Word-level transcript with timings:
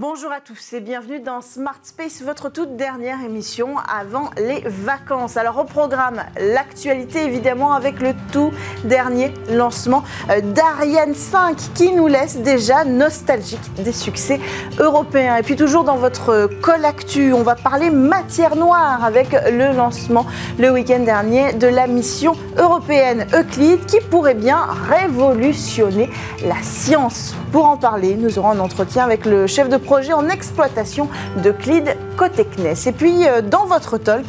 Bonjour 0.00 0.30
à 0.30 0.40
tous 0.40 0.74
et 0.74 0.80
bienvenue 0.80 1.18
dans 1.18 1.40
Smart 1.40 1.80
Space, 1.82 2.22
votre 2.22 2.52
toute 2.52 2.76
dernière 2.76 3.20
émission 3.24 3.78
avant 3.78 4.30
les 4.36 4.60
vacances. 4.64 5.36
Alors 5.36 5.58
au 5.58 5.64
programme, 5.64 6.22
l'actualité 6.40 7.24
évidemment 7.24 7.72
avec 7.72 7.98
le 7.98 8.12
tout 8.30 8.52
dernier 8.84 9.34
lancement 9.50 10.04
euh, 10.30 10.40
d'Ariane 10.40 11.14
5 11.14 11.56
qui 11.74 11.90
nous 11.90 12.06
laisse 12.06 12.36
déjà 12.42 12.84
nostalgique 12.84 13.74
des 13.74 13.90
succès 13.90 14.38
européens. 14.78 15.34
Et 15.34 15.42
puis 15.42 15.56
toujours 15.56 15.82
dans 15.82 15.96
votre 15.96 16.48
col 16.62 16.84
actu, 16.84 17.32
on 17.32 17.42
va 17.42 17.56
parler 17.56 17.90
matière 17.90 18.54
noire 18.54 19.04
avec 19.04 19.32
le 19.32 19.76
lancement 19.76 20.26
le 20.60 20.70
week-end 20.70 21.00
dernier 21.00 21.54
de 21.54 21.66
la 21.66 21.88
mission 21.88 22.34
européenne 22.56 23.26
Euclide 23.34 23.84
qui 23.86 23.98
pourrait 23.98 24.34
bien 24.34 24.64
révolutionner 24.88 26.08
la 26.46 26.62
science. 26.62 27.34
Pour 27.50 27.66
en 27.66 27.76
parler, 27.76 28.14
nous 28.14 28.38
aurons 28.38 28.50
un 28.50 28.60
entretien 28.60 29.02
avec 29.02 29.26
le 29.26 29.48
chef 29.48 29.68
de 29.68 29.87
projet 29.88 30.12
en 30.12 30.28
exploitation 30.28 31.08
de 31.42 31.50
Clid 31.50 31.96
côté 32.18 32.44
CNES. 32.44 32.88
Et 32.88 32.92
puis, 32.92 33.26
euh, 33.26 33.40
dans 33.40 33.64
votre 33.64 33.96
talk, 33.96 34.26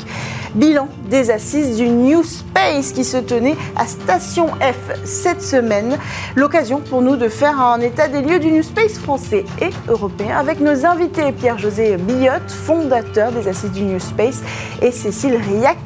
bilan 0.56 0.88
des 1.10 1.32
assises 1.32 1.76
du 1.76 1.90
New 1.90 2.24
Space 2.24 2.94
qui 2.94 3.04
se 3.04 3.18
tenait 3.18 3.58
à 3.76 3.86
Station 3.86 4.48
F 4.62 4.98
cette 5.04 5.42
semaine. 5.42 5.98
L'occasion 6.38 6.80
pour 6.80 7.02
nous 7.02 7.18
de 7.18 7.28
faire 7.28 7.60
un 7.60 7.82
état 7.82 8.08
des 8.08 8.22
lieux 8.22 8.40
du 8.40 8.54
New 8.54 8.64
Space 8.64 8.98
français 8.98 9.44
et 9.62 9.72
européen 9.90 10.38
avec 10.38 10.62
nos 10.62 10.86
invités 10.86 11.34
Pierre-José 11.34 11.98
Billotte, 11.98 12.50
fondateur 12.50 13.34
des 13.34 13.50
assises 13.50 13.74
du 13.74 13.82
New 13.82 14.00
Space, 14.00 14.42
et 14.82 14.92
Cécile 14.94 15.36
Riac, 15.36 15.78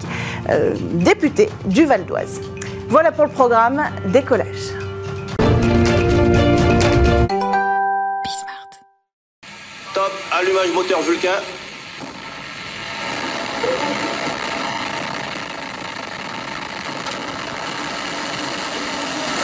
euh, 0.52 0.76
députée 0.94 1.50
du 1.66 1.86
Val 1.86 2.06
d'Oise. 2.06 2.42
Voilà 2.90 3.12
pour 3.12 3.24
le 3.24 3.32
programme 3.32 3.82
Décollage. 4.14 4.83
Allumage 10.44 10.72
moteur 10.74 11.02
Vulcain. 11.02 11.30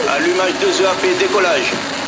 Allumage 0.09 0.53
2 0.59 0.83
EAP, 0.83 1.19
décollage. 1.19 1.98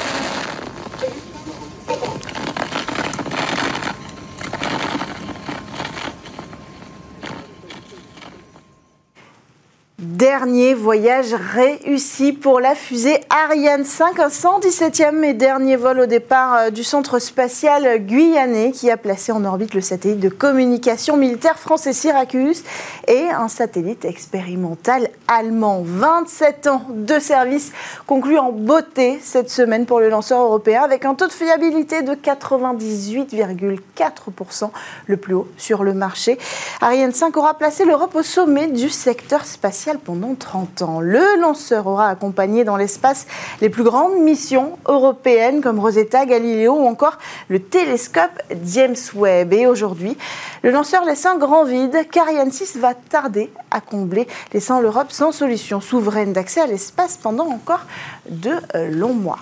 Dernier 10.21 10.75
voyage 10.75 11.33
réussi 11.33 12.31
pour 12.31 12.59
la 12.59 12.75
fusée 12.75 13.21
Ariane 13.31 13.83
5, 13.83 14.19
un 14.19 14.27
117e 14.27 15.23
et 15.23 15.33
dernier 15.33 15.77
vol 15.77 16.01
au 16.01 16.05
départ 16.05 16.55
euh, 16.55 16.69
du 16.69 16.83
centre 16.83 17.17
spatial 17.17 18.05
guyanais 18.05 18.71
qui 18.71 18.91
a 18.91 18.97
placé 18.97 19.31
en 19.31 19.43
orbite 19.43 19.73
le 19.73 19.81
satellite 19.81 20.19
de 20.19 20.29
communication 20.29 21.17
militaire 21.17 21.57
français 21.57 21.91
Syracuse 21.91 22.63
et 23.07 23.31
un 23.31 23.47
satellite 23.47 24.05
expérimental 24.05 25.09
allemand. 25.27 25.81
27 25.83 26.67
ans 26.67 26.83
de 26.91 27.17
service 27.17 27.71
conclu 28.05 28.37
en 28.37 28.51
beauté 28.51 29.19
cette 29.23 29.49
semaine 29.49 29.87
pour 29.87 30.01
le 30.01 30.09
lanceur 30.09 30.41
européen 30.41 30.83
avec 30.83 31.03
un 31.03 31.15
taux 31.15 31.25
de 31.25 31.33
fiabilité 31.33 32.03
de 32.03 32.13
98,4%, 32.13 34.69
le 35.07 35.17
plus 35.17 35.33
haut 35.33 35.47
sur 35.57 35.83
le 35.83 35.95
marché. 35.95 36.37
Ariane 36.79 37.11
5 37.11 37.35
aura 37.37 37.55
placé 37.55 37.85
l'Europe 37.85 38.13
au 38.13 38.21
sommet 38.21 38.67
du 38.67 38.89
secteur 38.89 39.45
spatial 39.45 39.97
pendant 40.11 40.35
30 40.35 40.81
ans. 40.81 40.99
Le 40.99 41.39
lanceur 41.39 41.87
aura 41.87 42.09
accompagné 42.09 42.65
dans 42.65 42.75
l'espace 42.75 43.27
les 43.61 43.69
plus 43.69 43.83
grandes 43.83 44.19
missions 44.19 44.77
européennes 44.89 45.61
comme 45.61 45.79
Rosetta, 45.79 46.25
Galileo 46.25 46.73
ou 46.73 46.85
encore 46.85 47.17
le 47.47 47.61
télescope 47.61 48.41
James 48.65 48.97
Webb. 49.15 49.53
Et 49.53 49.67
aujourd'hui, 49.67 50.17
le 50.63 50.71
lanceur 50.71 51.05
laisse 51.05 51.25
un 51.25 51.37
grand 51.37 51.63
vide 51.63 52.09
car 52.11 52.27
Ariane 52.27 52.51
6 52.51 52.75
va 52.75 52.93
tarder 52.93 53.53
à 53.71 53.79
combler, 53.79 54.27
laissant 54.53 54.81
l'Europe 54.81 55.13
sans 55.13 55.31
solution 55.31 55.79
souveraine 55.79 56.33
d'accès 56.33 56.59
à 56.59 56.67
l'espace 56.67 57.15
pendant 57.15 57.47
encore 57.47 57.85
de 58.29 58.51
euh, 58.75 58.89
longs 58.89 59.13
mois. 59.13 59.39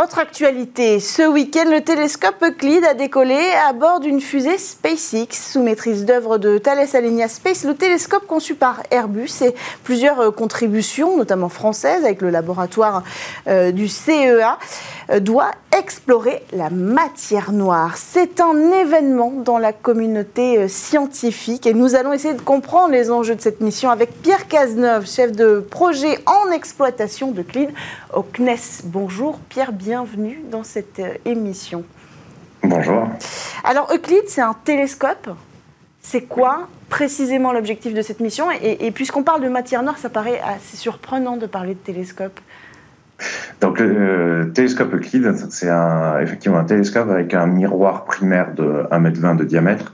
Autre 0.00 0.20
actualité, 0.20 1.00
ce 1.00 1.28
week-end, 1.28 1.68
le 1.68 1.80
télescope 1.80 2.40
Euclide 2.40 2.84
a 2.84 2.94
décollé 2.94 3.36
à 3.68 3.72
bord 3.72 3.98
d'une 3.98 4.20
fusée 4.20 4.56
SpaceX 4.56 5.26
sous 5.32 5.60
maîtrise 5.60 6.04
d'œuvre 6.04 6.38
de 6.38 6.56
Thales 6.56 6.86
Alenia 6.94 7.26
Space. 7.26 7.64
Le 7.64 7.74
télescope 7.74 8.24
conçu 8.28 8.54
par 8.54 8.80
Airbus 8.92 9.42
et 9.42 9.56
plusieurs 9.82 10.20
euh, 10.20 10.30
contributions, 10.30 11.16
notamment 11.16 11.48
françaises, 11.48 12.04
avec 12.04 12.22
le 12.22 12.30
laboratoire 12.30 13.02
euh, 13.48 13.72
du 13.72 13.88
CEA, 13.88 14.60
euh, 15.10 15.18
doit 15.18 15.50
explorer 15.76 16.44
la 16.52 16.70
matière 16.70 17.50
noire. 17.50 17.96
C'est 17.96 18.40
un 18.40 18.70
événement 18.70 19.32
dans 19.44 19.58
la 19.58 19.72
communauté 19.72 20.68
scientifique 20.68 21.66
et 21.66 21.74
nous 21.74 21.96
allons 21.96 22.12
essayer 22.12 22.34
de 22.34 22.40
comprendre 22.40 22.92
les 22.92 23.10
enjeux 23.10 23.34
de 23.34 23.40
cette 23.40 23.60
mission 23.60 23.90
avec 23.90 24.22
Pierre 24.22 24.46
Cazeneuve, 24.48 25.08
chef 25.08 25.32
de 25.32 25.58
projet 25.58 26.18
en 26.26 26.50
exploitation 26.52 27.32
d'Euclide 27.32 27.70
au 28.14 28.22
CNES. 28.22 28.84
Bonjour 28.84 29.38
Pierre, 29.48 29.72
bienvenue 29.72 29.87
dans 30.50 30.64
cette 30.64 30.98
euh, 30.98 31.14
émission. 31.24 31.82
Bonjour. 32.62 33.08
Alors 33.64 33.90
Euclide, 33.94 34.24
c'est 34.26 34.42
un 34.42 34.54
télescope. 34.64 35.30
C'est 36.02 36.22
quoi 36.22 36.68
précisément 36.90 37.52
l'objectif 37.52 37.94
de 37.94 38.02
cette 38.02 38.20
mission? 38.20 38.46
Et, 38.62 38.90
puisqu'on 38.90 39.22
parle 39.22 39.42
de 39.42 39.48
matière 39.48 39.82
noire, 39.82 39.96
ça 39.96 40.10
paraît 40.10 40.40
assez 40.40 40.76
surprenant 40.76 41.36
de 41.36 41.46
parler 41.46 41.74
de 41.74 41.78
télescope. 41.78 42.38
Donc 43.60 43.80
le 43.80 43.96
euh, 43.96 44.44
télescope 44.46 44.92
Euclide, 44.94 45.34
c'est 45.50 45.70
effectivement 46.22 46.58
un 46.58 46.64
télescope 46.64 47.08
avec 47.08 47.32
un 47.34 47.46
miroir 47.46 48.04
primaire 48.04 48.54
de 48.54 48.86
1,20 48.90 49.30
m 49.30 49.36
de 49.36 49.44
diamètre 49.44 49.92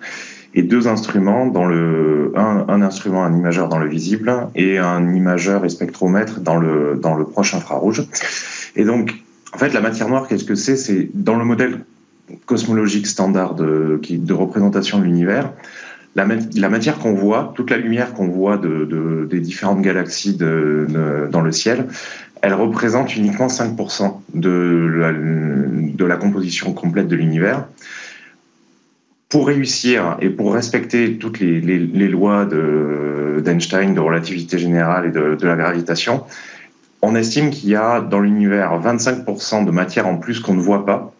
et 0.54 0.62
deux 0.62 0.86
instruments, 0.86 1.46
dans 1.46 1.64
le, 1.64 2.32
un, 2.36 2.82
instrument, 2.82 3.24
un 3.24 3.36
imageur 3.36 3.68
dans 3.68 3.78
le 3.78 3.88
visible 3.88 4.48
et 4.54 4.78
un 4.78 5.12
imageur 5.14 5.64
et 5.64 5.68
spectromètre 5.68 6.40
dans 6.40 6.56
le, 6.56 6.96
dans 7.00 7.14
le 7.14 7.24
proche 7.24 7.54
infrarouge. 7.54 8.04
Et 8.76 8.84
donc, 8.84 9.14
en 9.54 9.58
fait, 9.58 9.72
la 9.72 9.80
matière 9.80 10.08
noire, 10.08 10.26
qu'est-ce 10.26 10.44
que 10.44 10.56
c'est? 10.56 10.76
C'est 10.76 11.08
dans 11.14 11.36
le 11.36 11.44
modèle 11.44 11.84
cosmologique 12.46 13.06
standard 13.06 13.54
de, 13.54 14.00
représentation 14.32 14.98
de 14.98 15.04
l'univers, 15.04 15.52
la, 16.16 16.26
matière 16.68 16.98
qu'on 16.98 17.14
voit, 17.14 17.52
toute 17.56 17.70
la 17.70 17.76
lumière 17.76 18.14
qu'on 18.14 18.28
voit 18.28 18.56
de, 18.56 18.84
de, 18.84 19.26
des 19.28 19.40
différentes 19.40 19.82
galaxies 19.82 20.36
dans 20.36 21.40
le 21.40 21.52
ciel, 21.52 21.86
elle 22.42 22.54
représente 22.54 23.16
uniquement 23.16 23.46
5% 23.46 24.20
de 24.34 24.90
la, 24.98 25.12
de 25.12 26.04
la 26.04 26.16
composition 26.16 26.72
complète 26.72 27.08
de 27.08 27.16
l'univers. 27.16 27.64
Pour 29.28 29.46
réussir 29.46 30.16
et 30.20 30.28
pour 30.28 30.54
respecter 30.54 31.16
toutes 31.16 31.40
les, 31.40 31.58
lois 32.08 32.44
d'Einstein, 32.44 33.94
de, 33.94 34.00
relativité 34.00 34.58
générale 34.58 35.06
et 35.06 35.10
de, 35.10 35.46
la 35.46 35.56
gravitation, 35.56 36.22
on 37.04 37.14
estime 37.14 37.50
qu'il 37.50 37.68
y 37.68 37.76
a 37.76 38.00
dans 38.00 38.20
l'univers 38.20 38.80
25% 38.80 39.64
de 39.64 39.70
matière 39.70 40.06
en 40.06 40.16
plus 40.16 40.40
qu'on 40.40 40.54
ne 40.54 40.60
voit 40.60 40.86
pas 40.86 41.12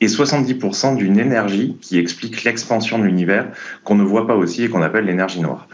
et 0.00 0.06
70% 0.06 0.96
d'une 0.96 1.18
énergie 1.18 1.76
qui 1.80 1.98
explique 1.98 2.44
l'expansion 2.44 2.98
de 2.98 3.04
l'univers 3.04 3.48
qu'on 3.84 3.96
ne 3.96 4.04
voit 4.04 4.26
pas 4.26 4.36
aussi 4.36 4.64
et 4.64 4.68
qu'on 4.68 4.82
appelle 4.82 5.04
l'énergie 5.04 5.40
noire. 5.40 5.68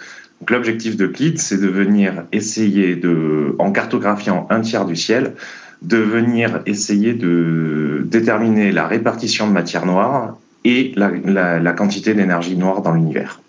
L'objectif 0.48 0.96
de 0.96 1.06
CLID, 1.06 1.38
c'est 1.38 1.60
de 1.60 1.68
venir 1.68 2.24
essayer 2.32 2.96
de, 2.96 3.54
en 3.58 3.70
cartographiant 3.70 4.46
un 4.50 4.60
tiers 4.60 4.84
du 4.84 4.96
ciel, 4.96 5.34
de 5.82 5.98
venir 5.98 6.62
essayer 6.66 7.12
de 7.12 8.02
déterminer 8.04 8.72
la 8.72 8.86
répartition 8.86 9.46
de 9.46 9.52
matière 9.52 9.86
noire 9.86 10.36
et 10.64 10.92
la, 10.96 11.72
quantité 11.72 12.14
d'énergie 12.14 12.56
noire 12.56 12.82
dans 12.82 12.92
l'univers. 12.92 13.40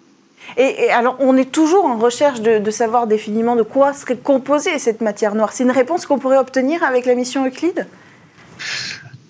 Et, 0.56 0.90
alors, 0.92 1.18
on 1.20 1.36
est 1.36 1.52
toujours 1.52 1.86
en 1.86 1.98
recherche 1.98 2.42
de, 2.42 2.72
savoir 2.72 3.08
définitivement 3.08 3.56
de 3.56 3.64
quoi 3.64 3.94
serait 3.94 4.18
composée 4.18 4.80
cette 4.80 5.02
matière 5.02 5.36
noire. 5.36 5.52
C'est 5.52 5.64
une 5.64 5.72
réponse 5.72 6.06
qu'on 6.06 6.20
pourrait 6.20 6.38
obtenir 6.38 6.84
avec 6.84 7.06
la 7.06 7.16
mission 7.16 7.46
Euclide? 7.46 7.88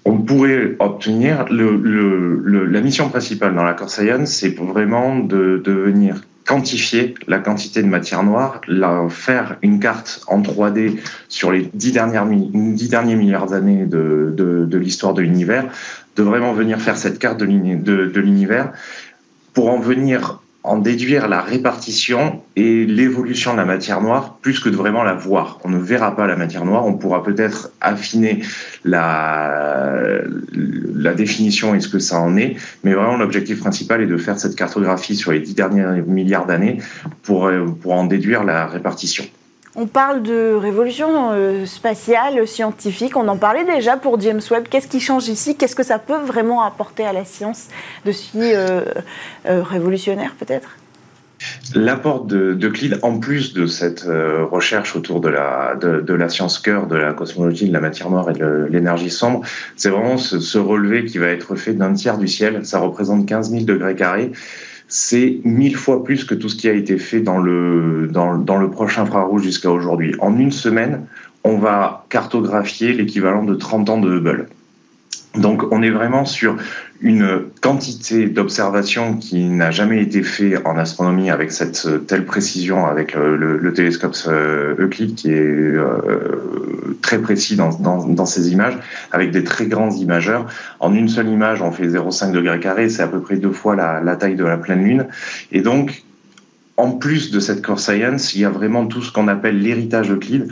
On 0.06 0.19
pourrait 0.19 0.75
obtenir 0.80 1.46
la 1.50 2.81
mission 2.81 3.10
principale 3.10 3.56
dans 3.56 3.64
la 3.64 3.74
Core 3.74 3.90
Science, 3.90 4.30
c'est 4.30 4.56
vraiment 4.58 5.19
de, 5.19 5.62
venir 5.66 6.22
quantifier 6.46 7.14
la 7.28 7.40
quantité 7.40 7.81
de 7.81 7.88
matière 7.88 8.24
noire, 8.24 8.62
la, 8.69 9.08
faire 9.10 9.58
une 9.62 9.81
carte 9.81 10.22
en 10.28 10.42
3D 10.42 10.98
sur 11.28 11.52
les 11.52 11.69
dix, 11.74 11.92
dernières, 11.92 12.25
derniers 12.25 13.16
milliards 13.16 13.48
d'années 13.48 13.86
de, 13.86 14.78
l'histoire 14.78 15.14
de 15.14 15.22
l'univers, 15.22 15.66
de 16.16 16.24
vraiment 16.24 16.54
venir 16.54 16.80
faire 16.80 16.98
cette 16.98 17.19
carte 17.19 17.38
de 17.38 17.46
l'univers 18.19 18.72
pour 19.54 19.69
en 19.69 19.80
venir 19.80 20.40
en 20.68 20.78
déduire 20.78 21.28
la 21.28 21.42
répartition 21.42 22.42
et 22.56 22.86
l'évolution 22.86 23.54
de 23.54 23.58
la 23.58 23.66
matière 23.66 24.02
noire 24.02 24.38
plus 24.42 24.60
que 24.60 24.69
de 24.69 24.75
vraiment 24.75 25.04
la 25.04 25.14
voir. 25.14 25.60
On 25.64 25.69
ne 25.69 25.78
verra 25.78 26.16
pas 26.16 26.28
la 26.28 26.36
matière 26.36 26.66
noire, 26.66 26.86
on 26.86 26.94
pourra 26.94 27.24
peut-être 27.24 27.72
affiner 27.81 28.44
la, 28.84 30.22
définition 31.16 31.74
et 31.74 31.80
ce 31.80 31.88
que 31.88 32.00
ça 32.00 32.19
en 32.19 32.38
est, 32.38 32.58
mais 32.84 32.94
vraiment 32.94 33.18
l'objectif 33.18 33.60
principal 33.60 34.02
est 34.02 34.08
de 34.08 34.18
faire 34.18 34.38
cette 34.38 34.56
cartographie 34.56 35.16
sur 35.16 35.31
les 35.31 35.40
dix 35.40 35.56
derniers 35.56 36.02
milliards 36.06 36.46
d'années 36.46 36.78
pour, 37.24 37.50
pour 37.81 37.94
en 37.94 38.06
déduire 38.06 38.44
la 38.44 38.68
répartition. 38.68 39.24
On 39.80 39.86
parle 39.86 40.24
de 40.24 40.56
révolution 40.56 41.30
euh, 41.34 41.68
spatiale, 41.68 42.48
scientifique. 42.48 43.16
On 43.16 43.28
en 43.28 43.38
parlait 43.38 43.64
déjà 43.64 43.96
pour 43.96 44.20
James 44.20 44.42
Webb. 44.50 44.64
Qu'est-ce 44.68 44.88
qui 44.88 45.00
change 45.00 45.28
ici? 45.28 45.56
Qu'est-ce 45.56 45.76
que 45.76 45.84
ça 45.84 46.00
peut 46.00 46.18
vraiment 46.18 46.64
apporter 46.64 47.06
à 47.06 47.14
la 47.14 47.26
science 47.26 47.68
de 48.04 48.12
si 48.12 48.40
euh, 48.42 48.82
euh, 49.46 49.62
révolutionnaire 49.62 50.34
peut-être? 50.40 50.70
L'apport 51.76 52.26
de, 52.26 52.56
de 52.56 53.00
en 53.04 53.20
plus 53.20 53.54
de 53.54 53.68
cette 53.68 54.08
recherche 54.08 54.96
autour 54.96 55.22
de 55.22 55.30
la, 55.30 56.30
science 56.30 56.58
cœur, 56.58 56.88
de 56.88 56.96
la 56.96 57.14
cosmologie, 57.14 57.68
de 57.68 57.74
la 57.74 57.80
matière 57.80 58.10
noire 58.10 58.32
et 58.32 58.34
de 58.34 58.68
l'énergie 58.72 59.12
sombre, 59.12 59.42
c'est 59.76 59.90
vraiment 59.90 60.18
ce, 60.18 60.58
relevé 60.58 61.06
qui 61.06 61.20
va 61.20 61.28
être 61.28 61.56
fait 61.56 61.74
d'un 61.74 61.94
tiers 61.94 62.18
du 62.18 62.28
ciel. 62.28 62.66
Ça 62.66 62.80
représente 62.80 63.28
15 63.28 63.52
000 63.52 63.66
degrés 63.66 63.94
carrés 63.94 64.32
c'est 64.88 65.39
mille 65.44 65.75
fois 65.75 66.04
plus 66.04 66.24
que 66.24 66.34
tout 66.34 66.50
ce 66.50 66.56
qui 66.56 66.69
a 66.69 66.74
été 66.74 66.98
fait 66.98 67.19
dans 67.19 67.39
le, 67.39 68.07
dans, 68.12 68.38
dans 68.38 68.57
le 68.57 68.69
proche 68.69 68.98
infrarouge 68.98 69.44
jusqu'à 69.44 69.72
aujourd'hui. 69.72 70.16
En 70.19 70.38
une 70.38 70.51
semaine, 70.51 71.06
on 71.44 71.57
va 71.57 72.06
cartographier 72.10 72.94
l'équivalent 72.94 73.44
de 73.44 73.56
30 73.56 73.89
ans 73.89 73.98
de 74.00 74.18
Hubble. 74.18 74.48
Donc 75.38 75.72
on 75.72 75.81
est 75.84 75.89
vraiment 75.89 76.25
sur 76.25 76.57
une 77.01 77.44
quantité 77.62 78.28
d'observations 78.28 79.18
qui 79.18 79.44
n'a 79.45 79.69
jamais 79.69 80.01
été 80.01 80.24
fait 80.24 80.57
en 80.66 80.78
astronomie 80.78 81.30
avec 81.30 81.51
cette 81.51 81.88
telle 82.07 82.25
précision 82.25 82.88
avec 82.88 83.16
euh, 83.16 83.38
le, 83.38 83.74
télescope 83.74 84.16
euh, 84.28 84.75
Euclid 84.80 85.13
qui 85.13 85.30
est 85.30 85.36
euh, 85.36 86.98
très 87.04 87.19
précis 87.19 87.56
dans, 87.56 87.69
dans, 87.69 88.25
ces 88.25 88.51
images 88.51 88.78
avec 89.12 89.30
des 89.31 89.44
très 89.44 89.68
grands 89.68 89.92
imageurs. 89.92 90.48
En 90.80 90.94
une 90.94 91.07
seule 91.07 91.30
image, 91.30 91.62
on 91.62 91.72
fait 91.72 91.88
0,5 91.88 92.31
degrés 92.31 92.60
carrés, 92.60 92.90
c'est 92.90 93.04
à 93.04 93.07
peu 93.07 93.19
près 93.19 93.38
deux 93.38 93.51
fois 93.51 93.75
la, 93.75 94.01
la 94.01 94.16
taille 94.16 94.36
de 94.36 94.44
la 94.44 94.57
pleine 94.57 94.83
lune. 94.83 95.06
Et 95.51 95.62
donc, 95.62 96.04
en 96.78 96.92
plus 96.92 97.31
de 97.31 97.40
cette 97.40 97.62
core 97.63 97.80
science, 97.80 98.33
il 98.33 98.42
y 98.42 98.45
a 98.45 98.50
vraiment 98.50 98.88
tout 98.88 99.04
ce 99.04 99.12
qu'on 99.12 99.28
appelle 99.28 99.62
l'héritage 99.62 100.12
Euclid, 100.12 100.48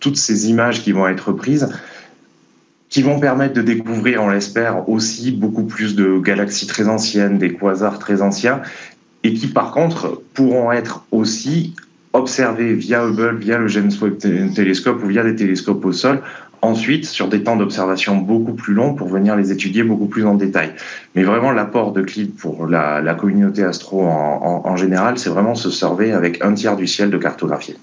toutes 0.00 0.16
ces 0.16 0.48
images 0.48 0.82
qui 0.82 0.92
vont 0.92 1.06
être 1.06 1.32
prises 1.32 1.68
qui 2.92 3.00
vont 3.00 3.18
permettre 3.18 3.54
de 3.54 3.62
découvrir, 3.62 4.22
on 4.22 4.28
l'espère, 4.28 4.86
aussi 4.86 5.32
beaucoup 5.32 5.64
plus 5.64 5.96
de 5.96 6.18
galaxies 6.18 6.66
très 6.66 6.88
anciennes, 6.88 7.38
des 7.38 7.54
quasars 7.54 7.98
très 7.98 8.20
anciens, 8.20 8.60
et 9.24 9.32
qui 9.32 9.46
par 9.46 9.70
contre 9.70 10.20
pourront 10.34 10.72
être 10.72 11.02
aussi 11.10 11.74
observés 12.12 12.74
via 12.74 13.02
Hubble, 13.02 13.38
via 13.38 13.56
le 13.56 13.66
James 13.66 13.90
Webb 13.98 14.18
télescope 14.54 15.02
ou 15.02 15.06
via 15.06 15.24
des 15.24 15.34
télescopes 15.34 15.82
au 15.86 15.92
sol, 15.92 16.20
ensuite 16.60 17.06
sur 17.06 17.28
des 17.28 17.42
temps 17.42 17.56
d'observation 17.56 18.16
beaucoup 18.16 18.52
plus 18.52 18.74
longs 18.74 18.94
pour 18.94 19.08
venir 19.08 19.36
les 19.36 19.50
étudier 19.50 19.84
beaucoup 19.84 20.06
plus 20.06 20.26
en 20.26 20.34
détail. 20.34 20.72
Mais 21.14 21.22
vraiment, 21.22 21.50
l'apport 21.50 21.92
de 21.92 22.02
CLIP 22.02 22.36
pour 22.36 22.66
la, 22.66 23.14
communauté 23.14 23.64
astro 23.64 24.02
en, 24.04 24.62
en 24.66 24.76
général, 24.76 25.18
c'est 25.18 25.30
vraiment 25.30 25.54
se 25.54 25.70
surveiller 25.70 26.12
avec 26.12 26.44
un 26.44 26.52
tiers 26.52 26.76
du 26.76 26.86
ciel 26.86 27.08
de 27.08 27.16
cartographier 27.16 27.78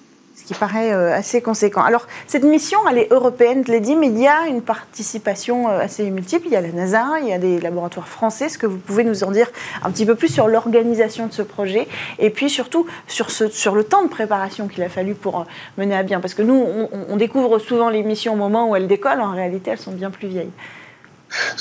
qui 0.49 0.55
paraît 0.55 0.91
euh, 0.91 1.13
assez 1.13 1.43
conséquent. 1.43 1.83
Alors, 1.83 2.07
cette 2.25 2.43
mission, 2.43 2.79
elle 2.89 2.97
est 2.97 3.11
européenne, 3.11 3.63
je 3.67 3.71
l'ai 3.71 3.79
dit, 3.79 3.95
mais 3.95 4.07
il 4.07 4.17
y 4.17 4.27
a 4.27 4.47
une 4.47 4.63
participation 4.63 5.69
euh, 5.69 5.79
assez 5.79 6.09
multiple. 6.09 6.47
Il 6.47 6.53
y 6.53 6.55
a 6.55 6.61
la 6.61 6.71
NASA, 6.71 7.19
il 7.21 7.27
y 7.27 7.33
a 7.33 7.37
des 7.37 7.59
laboratoires 7.59 8.07
français. 8.07 8.45
Est-ce 8.45 8.57
que 8.57 8.65
vous 8.65 8.79
pouvez 8.79 9.03
nous 9.03 9.23
en 9.23 9.29
dire 9.29 9.47
un 9.83 9.91
petit 9.91 10.07
peu 10.07 10.15
plus 10.15 10.27
sur 10.27 10.47
l'organisation 10.47 11.27
de 11.27 11.33
ce 11.33 11.43
projet 11.43 11.87
et 12.17 12.31
puis 12.31 12.49
surtout 12.49 12.87
sur, 13.05 13.75
le 13.75 13.83
temps 13.83 14.01
de 14.01 14.09
préparation 14.09 14.67
qu'il 14.67 14.81
a 14.81 14.89
fallu 14.89 15.13
pour 15.13 15.41
euh, 15.41 15.43
mener 15.77 15.95
à 15.95 16.01
bien 16.01 16.19
Parce 16.19 16.33
que 16.33 16.41
nous, 16.41 16.55
on, 16.55 16.89
on 17.09 17.15
découvre 17.15 17.59
souvent 17.59 17.91
les 17.91 18.01
missions 18.01 18.33
au 18.33 18.37
moment 18.37 18.71
où 18.71 18.75
elles 18.75 18.87
décollent. 18.87 19.21
En 19.21 19.33
réalité, 19.33 19.69
elles 19.69 19.77
sont 19.77 19.91
bien 19.91 20.09
plus 20.09 20.29
vieilles. 20.29 20.51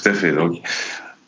Tout 0.03 0.09
à 0.09 0.15
fait. 0.15 0.33
Donc, 0.33 0.63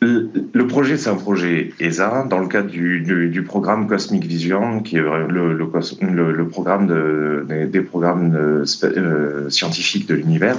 le 0.01 0.65
projet, 0.65 0.97
c'est 0.97 1.09
un 1.09 1.15
projet 1.15 1.73
ESA 1.79 2.25
dans 2.27 2.39
le 2.39 2.47
cadre 2.47 2.69
du, 2.69 3.43
programme 3.43 3.87
Cosmic 3.87 4.25
Vision, 4.25 4.79
qui 4.79 4.97
est 4.97 5.01
le, 5.01 6.45
programme 6.49 6.87
de, 6.87 7.45
des, 7.67 7.81
programmes 7.81 8.35
euh, 8.35 9.49
scientifiques 9.49 10.07
de 10.07 10.15
l'univers. 10.15 10.57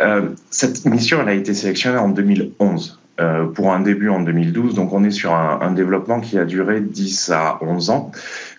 Euh, 0.00 0.30
cette 0.50 0.84
mission, 0.84 1.18
elle 1.22 1.28
a 1.28 1.34
été 1.34 1.54
sélectionnée 1.54 1.98
en 1.98 2.08
2011 2.08 2.98
euh, 3.20 3.44
pour 3.46 3.72
un 3.72 3.80
début 3.80 4.08
en 4.08 4.20
2012, 4.20 4.74
donc 4.74 4.92
on 4.92 5.04
est 5.04 5.10
sur 5.12 5.32
un, 5.32 5.70
développement 5.70 6.20
qui 6.20 6.36
a 6.36 6.44
duré 6.44 6.80
10 6.80 7.30
à 7.30 7.58
11 7.62 7.90
ans. 7.90 8.10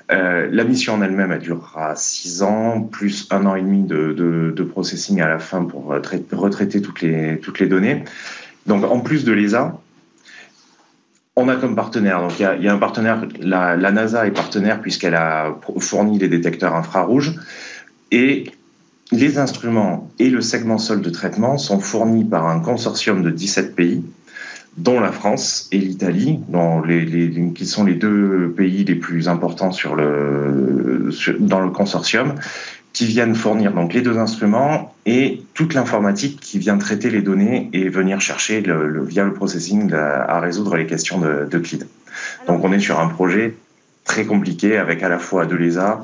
la 0.09 0.63
mission 0.63 0.93
en 0.93 1.01
elle-même, 1.01 1.33
elle 1.33 1.39
durera 1.39 1.95
6 1.97 2.43
ans, 2.43 2.81
plus 2.81 3.27
un 3.29 3.45
an 3.45 3.55
et 3.55 3.61
demi 3.61 3.83
de, 3.83 4.63
processing 4.71 5.19
à 5.19 5.27
la 5.27 5.39
fin 5.39 5.65
pour 5.65 5.87
retraiter 5.87 6.81
toutes 6.81 7.01
les 7.01 7.67
données. 7.67 8.05
Donc, 8.65 8.83
en 8.83 8.99
plus 8.99 9.23
de 9.23 9.31
l'ESA, 9.31 9.79
on 11.35 11.47
a 11.47 11.55
comme 11.55 11.75
partenaire, 11.75 12.21
donc 12.21 12.39
il 12.39 12.43
y 12.43 12.67
a, 12.67 12.73
un 12.73 12.77
partenaire, 12.77 13.25
la, 13.39 13.75
NASA 13.91 14.27
est 14.27 14.31
partenaire 14.31 14.81
puisqu'elle 14.81 15.15
a 15.15 15.55
fourni 15.79 16.19
les 16.19 16.27
détecteurs 16.27 16.75
infrarouges. 16.75 17.33
Et 18.11 18.51
les 19.11 19.37
instruments 19.39 20.09
et 20.19 20.29
le 20.29 20.41
segment 20.41 20.77
sol 20.77 21.01
de 21.01 21.09
traitement 21.09 21.57
sont 21.57 21.79
fournis 21.79 22.25
par 22.25 22.47
un 22.47 22.59
consortium 22.59 23.23
de 23.23 23.29
17 23.29 23.75
pays, 23.75 24.03
dont 24.77 24.99
la 24.99 25.11
France 25.11 25.67
et 25.71 25.77
l'Italie, 25.77 26.39
qui 27.55 27.65
sont 27.65 27.83
les 27.85 27.95
deux 27.95 28.53
pays 28.55 28.83
les 28.83 28.95
plus 28.95 29.27
importants 29.27 29.71
dans 31.39 31.59
le 31.59 31.69
consortium 31.71 32.35
qui 32.93 33.05
viennent 33.05 33.35
fournir 33.35 33.71
donc 33.71 33.93
les 33.93 34.01
deux 34.01 34.17
instruments 34.17 34.93
et 35.05 35.43
toute 35.53 35.73
l'informatique 35.73 36.39
qui 36.39 36.59
vient 36.59 36.77
traiter 36.77 37.09
les 37.09 37.21
données 37.21 37.69
et 37.73 37.89
venir 37.89 38.19
chercher 38.19 38.61
le, 38.61 39.03
via 39.03 39.23
le 39.23 39.33
processing 39.33 39.93
à 39.93 40.39
résoudre 40.39 40.75
les 40.75 40.85
questions 40.85 41.19
de, 41.19 41.47
de 41.49 41.57
CLID. 41.57 41.87
Donc 42.47 42.63
on 42.63 42.71
est 42.73 42.79
sur 42.79 42.99
un 42.99 43.07
projet 43.07 43.55
très 44.03 44.25
compliqué 44.25 44.77
avec 44.77 45.03
à 45.03 45.09
la 45.09 45.19
fois 45.19 45.45
de 45.45 45.55
l'ESA, 45.55 46.01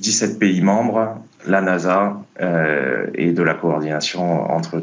17 0.00 0.38
pays 0.38 0.60
membres, 0.60 1.16
la 1.46 1.60
NASA 1.60 2.20
euh, 2.40 3.06
et 3.14 3.32
de 3.32 3.42
la 3.42 3.54
coordination 3.54 4.50
entre 4.50 4.80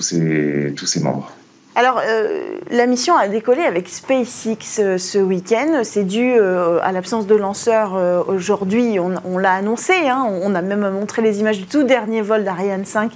ces, 0.00 0.72
tous 0.76 0.86
ces 0.86 1.00
membres. 1.00 1.32
Alors, 1.78 2.00
euh, 2.02 2.56
la 2.70 2.86
mission 2.86 3.18
a 3.18 3.28
décollé 3.28 3.60
avec 3.60 3.90
SpaceX 3.90 4.78
euh, 4.78 4.96
ce 4.96 5.18
week-end. 5.18 5.82
C'est 5.82 6.04
dû 6.04 6.32
euh, 6.32 6.78
à 6.82 6.90
l'absence 6.90 7.26
de 7.26 7.34
lanceur 7.34 8.26
aujourd'hui. 8.28 8.98
On, 8.98 9.36
l'a 9.36 9.52
annoncé. 9.52 9.92
Hein. 10.08 10.26
On 10.42 10.54
a 10.54 10.62
même 10.62 10.88
montré 10.88 11.20
les 11.20 11.40
images 11.40 11.58
du 11.58 11.66
tout 11.66 11.82
dernier 11.82 12.22
vol 12.22 12.44
d'Ariane 12.44 12.86
5 12.86 13.12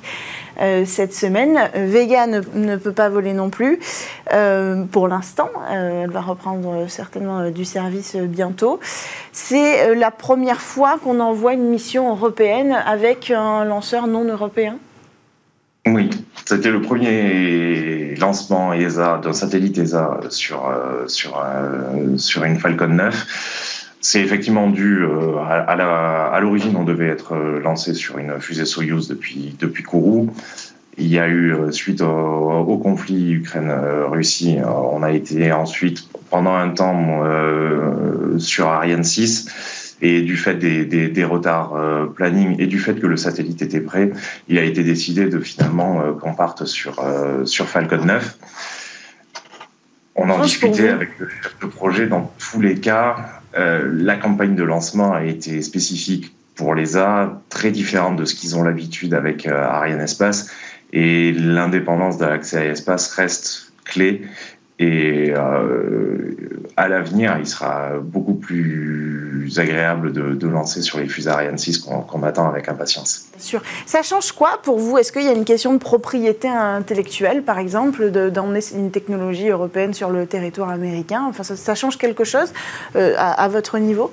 cette 0.84 1.14
semaine. 1.14 1.58
Vega 1.74 2.26
ne, 2.26 2.76
peut 2.76 2.92
pas 2.92 3.08
voler 3.08 3.32
non 3.32 3.48
plus 3.48 3.78
pour 4.92 5.08
l'instant. 5.08 5.48
elle 5.70 6.10
va 6.10 6.20
reprendre 6.20 6.84
certainement 6.88 7.48
du 7.48 7.64
service 7.64 8.16
bientôt. 8.16 8.78
C'est 9.32 9.94
la 9.94 10.10
première 10.10 10.60
fois 10.60 10.98
qu'on 11.02 11.20
envoie 11.20 11.54
une 11.54 11.68
mission 11.70 12.10
européenne 12.10 12.76
avec 12.84 13.30
un 13.30 13.64
lanceur 13.64 14.06
non 14.06 14.24
européen? 14.24 14.76
Oui, 15.86 16.10
c'était 16.44 16.70
le 16.70 16.82
premier 16.82 17.99
lancement 18.16 18.72
ESA 18.72 19.20
d'un 19.22 19.32
satellite 19.32 19.78
ESA 19.78 20.20
sur, 20.30 20.68
euh, 20.68 21.06
sur, 21.06 21.42
euh, 21.44 22.16
sur 22.16 22.44
une 22.44 22.58
Falcon 22.58 22.88
9. 22.88 23.86
C'est 24.00 24.20
effectivement 24.20 24.68
dû 24.68 25.02
euh, 25.02 25.36
à, 25.38 26.40
l'origine, 26.40 26.76
on 26.76 26.84
devait 26.84 27.08
être 27.08 27.36
lancé 27.62 27.94
sur 27.94 28.18
une 28.18 28.40
fusée 28.40 28.64
Soyuz 28.64 29.08
depuis, 29.08 29.54
depuis 29.58 29.82
Kourou. 29.82 30.30
Il 30.98 31.06
y 31.06 31.18
a 31.18 31.28
eu, 31.28 31.54
suite 31.70 32.00
au, 32.02 32.78
conflit 32.82 33.32
Ukraine-Russie, 33.32 34.58
on 34.66 35.02
a 35.02 35.12
été 35.12 35.52
ensuite 35.52 36.08
pendant 36.30 36.54
un 36.54 36.70
temps 36.70 37.22
sur 38.38 38.68
Ariane 38.68 39.04
6 39.04 39.79
et 40.02 40.22
du 40.22 40.36
fait 40.36 40.54
des, 40.54 40.84
des, 40.84 41.24
retards 41.24 41.74
euh, 41.74 42.06
planning 42.06 42.56
et 42.58 42.66
du 42.66 42.78
fait 42.78 42.94
que 42.94 43.06
le 43.06 43.16
satellite 43.16 43.62
était 43.62 43.80
prêt, 43.80 44.10
il 44.48 44.58
a 44.58 44.64
été 44.64 44.82
décidé 44.82 45.26
de 45.26 45.38
finalement 45.40 46.00
euh, 46.00 46.12
qu'on 46.12 46.34
parte 46.34 46.64
sur, 46.64 47.00
euh, 47.00 47.44
sur 47.44 47.68
Falcon 47.68 48.04
9. 48.04 48.38
On 50.16 50.28
en 50.28 50.42
discutait 50.42 50.88
avec 50.88 51.18
le 51.18 51.28
chef 51.28 51.56
de 51.60 51.66
projet. 51.66 52.06
Dans 52.06 52.32
tous 52.38 52.60
les 52.60 52.74
cas, 52.74 53.16
la 53.54 54.16
campagne 54.16 54.54
de 54.54 54.64
lancement 54.64 55.14
a 55.14 55.24
été 55.24 55.62
spécifique 55.62 56.34
pour 56.56 56.74
l'ESA, 56.74 57.40
très 57.48 57.70
différente 57.70 58.16
de 58.16 58.26
ce 58.26 58.34
qu'ils 58.34 58.54
ont 58.54 58.62
l'habitude 58.62 59.14
avec 59.14 59.46
Ariane 59.46 60.00
Espace. 60.00 60.50
Et 60.92 61.32
l'indépendance 61.32 62.18
de 62.18 62.26
l'accès 62.26 62.58
à 62.58 62.64
l'espace 62.64 63.10
reste 63.14 63.72
clé. 63.84 64.22
Et 64.82 65.34
à 66.76 66.88
l'avenir, 66.88 67.36
il 67.38 67.46
sera 67.46 67.90
beaucoup 68.02 68.32
plus 68.32 69.58
agréable 69.58 70.12
de, 70.12 70.48
lancer 70.48 70.80
sur 70.80 70.98
les 70.98 71.06
fusées 71.06 71.28
Ariane 71.28 71.58
6 71.58 71.78
qu'on 71.78 72.22
attend 72.22 72.48
avec 72.48 72.68
impatience. 72.68 73.26
Bien 73.32 73.44
sûr. 73.44 73.62
Ça 73.84 74.02
change 74.02 74.32
quoi 74.32 74.58
pour 74.62 74.78
vous? 74.78 74.96
Est-ce 74.96 75.12
qu'il 75.12 75.22
y 75.22 75.28
a 75.28 75.32
une 75.32 75.44
question 75.44 75.74
de 75.74 75.78
propriété 75.78 76.48
intellectuelle, 76.48 77.42
par 77.42 77.58
exemple, 77.58 78.10
d'emmener 78.10 78.60
une 78.74 78.90
technologie 78.90 79.48
européenne 79.48 79.92
sur 79.92 80.08
le 80.08 80.26
territoire 80.26 80.70
américain? 80.70 81.26
Enfin, 81.28 81.42
ça, 81.42 81.74
change 81.74 81.98
quelque 81.98 82.24
chose 82.24 82.52
euh, 82.96 83.14
à, 83.18 83.48
votre 83.48 83.78
niveau? 83.78 84.10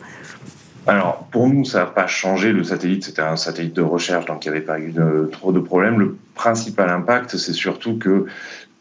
Alors, 0.85 1.27
pour 1.31 1.47
nous, 1.47 1.63
ça 1.63 1.79
n'a 1.79 1.85
pas 1.85 2.07
changé. 2.07 2.51
Le 2.51 2.65
satellite, 2.65 3.05
c'était 3.05 3.21
un 3.21 3.37
satellite 3.37 3.73
de 3.73 3.81
recherche, 3.81 4.25
donc 4.25 4.45
il 4.45 4.51
n'y 4.51 4.57
avait 4.57 4.65
pas 4.65 4.79
eu 4.79 4.91
de, 4.91 5.29
trop 5.31 5.53
de 5.53 5.59
problèmes. 5.59 5.99
Le 5.99 6.17
principal 6.35 6.89
impact, 6.89 7.37
c'est 7.37 7.53
surtout 7.53 7.97
que 7.97 8.25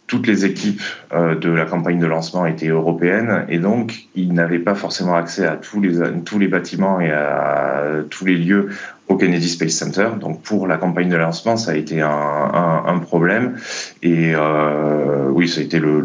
toutes 0.07 0.27
les 0.27 0.45
équipes 0.45 0.83
euh, 1.13 1.35
de 1.35 1.51
la 1.51 1.65
campagne 1.65 1.99
de 1.99 2.07
lancement 2.07 2.47
étaient 2.47 2.69
européennes 2.69 3.45
et 3.49 3.59
donc 3.59 4.07
ils 4.15 4.33
n'avaient 4.33 4.61
pas 4.61 4.75
forcément 4.75 5.17
accès 5.17 5.45
à 5.45 5.57
tous 5.57 5.81
les, 5.81 5.99
tous 6.25 6.39
les 6.39 6.49
bâtiments 6.49 7.01
et 7.01 7.11
à 7.11 7.83
tous 8.09 8.25
les 8.25 8.37
lieux 8.37 8.69
au 9.09 9.17
Kennedy 9.17 9.49
Space 9.49 9.73
Center. 9.73 10.09
Donc 10.21 10.43
pour 10.43 10.67
la 10.67 10.77
campagne 10.77 11.09
de 11.09 11.17
lancement, 11.17 11.57
ça 11.57 11.73
a 11.73 11.75
été 11.75 12.01
un, 12.01 12.99
problème. 13.03 13.57
Et 14.03 14.33
euh, 14.35 15.29
oui, 15.31 15.49
ça 15.49 15.61
a 15.61 15.65
été 15.65 15.79
le, 15.79 16.01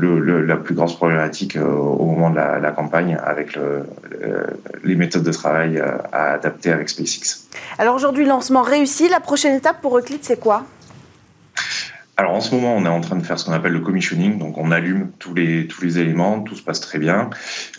la 0.45 0.55
plus 0.57 0.75
grosse 0.75 0.95
problématique 0.95 1.55
euh, 1.55 1.65
au 1.65 2.05
moment 2.05 2.29
de 2.29 2.35
la, 2.35 2.71
campagne 2.71 3.17
avec 3.23 3.57
les 4.83 4.95
méthodes 4.95 5.23
de 5.23 5.31
travail 5.31 5.81
à 6.11 6.33
adapter 6.33 6.71
avec 6.71 6.89
SpaceX. 6.89 7.47
Alors 7.79 7.95
aujourd'hui, 7.95 8.25
lancement 8.25 8.61
réussi. 8.61 9.09
La 9.09 9.19
prochaine 9.19 9.55
étape 9.55 9.81
pour 9.81 9.97
Euclid, 9.97 10.19
c'est 10.21 10.39
quoi? 10.39 10.65
Alors 12.21 12.35
en 12.35 12.41
ce 12.41 12.53
moment, 12.53 12.75
on 12.75 12.85
est 12.85 12.89
en 12.89 13.01
train 13.01 13.15
de 13.15 13.23
faire 13.23 13.39
ce 13.39 13.45
qu'on 13.45 13.51
appelle 13.51 13.71
le 13.71 13.79
commissioning, 13.79 14.37
donc 14.37 14.55
on 14.59 14.69
allume 14.69 15.09
tous 15.17 15.33
les 15.33 15.65
tous 15.65 15.83
les 15.83 15.97
éléments, 15.97 16.41
tout 16.41 16.55
se 16.55 16.61
passe 16.61 16.79
très 16.79 16.99
bien. 16.99 17.31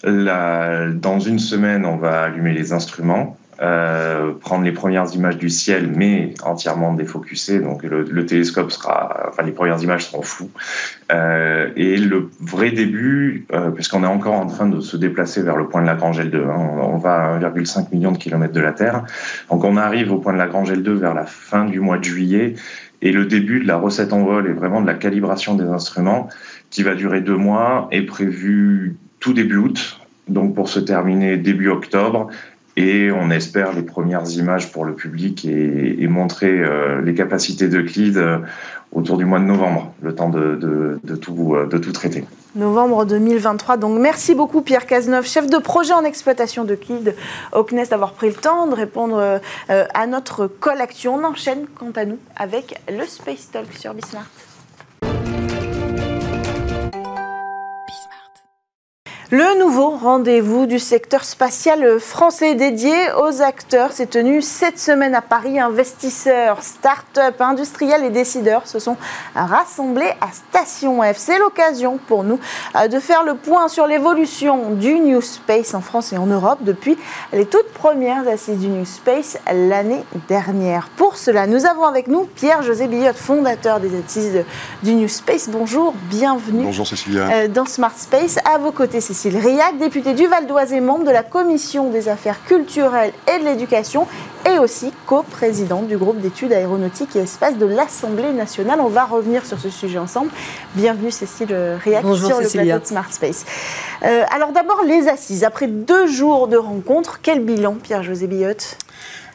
dans 0.02 1.20
une 1.20 1.38
semaine, 1.38 1.86
on 1.86 1.96
va 1.96 2.24
allumer 2.24 2.52
les 2.52 2.72
instruments. 2.72 3.36
Euh, 3.60 4.32
prendre 4.32 4.64
les 4.64 4.72
premières 4.72 5.14
images 5.14 5.36
du 5.36 5.50
ciel, 5.50 5.92
mais 5.94 6.32
entièrement 6.42 6.94
défocusées. 6.94 7.60
Donc 7.60 7.82
le, 7.82 8.26
télescope 8.26 8.72
sera, 8.72 9.26
enfin 9.28 9.42
les 9.42 9.52
premières 9.52 9.80
images 9.82 10.06
seront 10.06 10.22
floues. 10.22 10.50
Euh, 11.12 11.68
et 11.76 11.98
le 11.98 12.30
vrai 12.40 12.70
début, 12.70 13.46
euh, 13.52 13.70
puisqu'on 13.70 14.04
est 14.04 14.08
encore 14.08 14.34
en 14.34 14.46
train 14.46 14.66
de 14.66 14.80
se 14.80 14.96
déplacer 14.96 15.42
vers 15.42 15.56
le 15.56 15.68
point 15.68 15.82
de 15.82 15.86
Lagrange 15.86 16.18
L2, 16.18 16.36
hein, 16.36 16.56
on, 16.80 16.96
va 16.96 17.34
à 17.34 17.38
1,5 17.38 17.92
million 17.92 18.10
de 18.10 18.16
kilomètres 18.16 18.54
de 18.54 18.60
la 18.60 18.72
Terre. 18.72 19.04
Donc 19.50 19.64
on 19.64 19.76
arrive 19.76 20.12
au 20.12 20.18
point 20.18 20.32
de 20.32 20.38
Lagrange 20.38 20.72
L2 20.72 20.92
vers 20.92 21.14
la 21.14 21.26
fin 21.26 21.66
du 21.66 21.78
mois 21.78 21.98
de 21.98 22.04
juillet. 22.04 22.54
Et 23.02 23.12
le 23.12 23.26
début 23.26 23.60
de 23.60 23.66
la 23.66 23.76
recette 23.76 24.14
en 24.14 24.22
vol 24.22 24.48
et 24.48 24.52
vraiment 24.54 24.80
de 24.80 24.86
la 24.86 24.94
calibration 24.94 25.54
des 25.54 25.64
instruments, 25.64 26.28
qui 26.70 26.82
va 26.82 26.94
durer 26.94 27.20
deux 27.20 27.36
mois, 27.36 27.88
est 27.90 28.02
prévu 28.02 28.96
tout 29.20 29.34
début 29.34 29.56
août, 29.56 30.00
donc 30.28 30.54
pour 30.54 30.68
se 30.68 30.80
terminer 30.80 31.36
début 31.36 31.68
octobre 31.68 32.28
et 32.76 33.10
on 33.10 33.30
espère 33.30 33.72
les 33.72 33.82
premières 33.82 34.28
images 34.30 34.72
pour 34.72 34.84
le 34.84 34.94
public 34.94 35.44
et, 35.44 36.06
montrer 36.08 36.50
euh, 36.50 37.00
les 37.00 37.14
capacités 37.14 37.68
d'Euclide 37.68 38.18
euh, 38.18 38.38
autour 38.92 39.16
du 39.16 39.24
mois 39.24 39.38
de 39.38 39.44
novembre, 39.44 39.92
le 40.02 40.14
temps 40.14 40.28
de, 40.28 40.98
tout, 41.20 41.54
euh, 41.54 41.66
de 41.66 41.78
tout 41.78 41.92
traiter. 41.92 42.24
Novembre 42.54 43.06
2023. 43.06 43.78
Donc 43.78 43.98
merci 43.98 44.34
beaucoup 44.34 44.60
Pierre 44.60 44.86
Cazeneuve, 44.86 45.26
chef 45.26 45.48
de 45.48 45.56
projet 45.56 45.94
en 45.94 46.04
exploitation 46.04 46.64
d'Euclide 46.64 47.14
au 47.54 47.64
CNES, 47.64 47.86
d'avoir 47.90 48.12
pris 48.12 48.28
le 48.28 48.34
temps 48.34 48.66
de 48.66 48.74
répondre 48.74 49.40
à 49.68 50.06
notre 50.06 50.46
collection. 50.46 51.14
On 51.14 51.24
enchaîne 51.24 51.64
quant 51.74 51.92
à 51.96 52.04
nous 52.04 52.18
avec 52.36 52.78
le 52.90 53.06
Space 53.06 53.50
Talk 53.50 53.72
sur 53.72 53.94
Bismart. 53.94 54.28
Le 59.34 59.58
nouveau 59.58 59.88
rendez-vous 59.88 60.66
du 60.66 60.78
secteur 60.78 61.24
spatial 61.24 61.98
français 61.98 62.54
dédié 62.54 62.92
aux 63.18 63.40
acteurs 63.40 63.90
s'est 63.92 64.04
tenu 64.04 64.42
cette 64.42 64.78
semaine 64.78 65.14
à 65.14 65.22
Paris. 65.22 65.58
Investisseurs, 65.58 66.62
start-up, 66.62 67.40
industriels 67.40 68.04
et 68.04 68.10
décideurs 68.10 68.66
se 68.66 68.78
sont 68.78 68.98
rassemblés 69.34 70.10
à 70.20 70.28
Station 70.32 71.00
F. 71.00 71.16
C'est 71.16 71.38
l'occasion 71.38 71.98
pour 72.08 72.24
nous 72.24 72.38
euh, 72.76 72.88
de 72.88 73.00
faire 73.00 73.24
le 73.24 73.36
point 73.36 73.68
sur 73.68 73.86
l'évolution 73.86 74.72
du 74.72 75.00
New 75.00 75.22
Space 75.22 75.72
en 75.72 75.80
France 75.80 76.12
et 76.12 76.18
en 76.18 76.26
Europe 76.26 76.58
depuis 76.60 76.98
les 77.32 77.46
toutes 77.46 77.72
premières 77.72 78.28
assises 78.28 78.58
du 78.58 78.68
New 78.68 78.84
Space 78.84 79.38
l'année 79.50 80.04
dernière. 80.28 80.90
Pour 80.98 81.16
cela, 81.16 81.46
nous 81.46 81.64
avons 81.64 81.84
avec 81.84 82.06
nous 82.06 82.28
Pierre-José 82.36 82.86
Billotte, 82.86 83.16
fondateur 83.16 83.80
des 83.80 83.98
assises 83.98 84.44
du 84.82 84.92
New 84.92 85.08
Space. 85.08 85.48
Bonjour, 85.48 85.94
bienvenue. 86.10 86.64
Bonjour 86.64 86.86
Cécilia. 86.86 87.28
Euh, 87.32 87.48
dans 87.48 87.64
Smart 87.64 87.96
Space. 87.96 88.36
À 88.44 88.58
vos 88.58 88.72
côtés, 88.72 89.00
Cécilia. 89.00 89.21
Cécile 89.22 89.38
Riac, 89.38 89.78
députée 89.78 90.14
du 90.14 90.26
Val 90.26 90.48
d'Oise 90.48 90.72
et 90.72 90.80
membre 90.80 91.04
de 91.04 91.12
la 91.12 91.22
Commission 91.22 91.90
des 91.90 92.08
affaires 92.08 92.44
culturelles 92.44 93.12
et 93.32 93.38
de 93.38 93.44
l'éducation 93.44 94.08
et 94.52 94.58
aussi 94.58 94.92
coprésidente 95.06 95.86
du 95.86 95.96
groupe 95.96 96.20
d'études 96.20 96.52
aéronautiques 96.52 97.14
et 97.14 97.20
espaces 97.20 97.56
de 97.56 97.66
l'Assemblée 97.66 98.32
nationale. 98.32 98.80
On 98.80 98.88
va 98.88 99.04
revenir 99.04 99.46
sur 99.46 99.60
ce 99.60 99.70
sujet 99.70 99.98
ensemble. 99.98 100.32
Bienvenue 100.74 101.12
Cécile 101.12 101.54
Riac 101.54 102.02
sur 102.02 102.40
le 102.40 102.48
plateau 102.48 102.80
de 102.80 102.84
Smart 102.84 103.12
Space. 103.12 103.44
Euh, 104.02 104.24
alors 104.34 104.50
d'abord 104.50 104.82
les 104.84 105.06
assises. 105.06 105.44
Après 105.44 105.68
deux 105.68 106.08
jours 106.08 106.48
de 106.48 106.56
rencontres, 106.56 107.20
quel 107.22 107.44
bilan 107.44 107.74
Pierre-José 107.74 108.26
Billotte? 108.26 108.76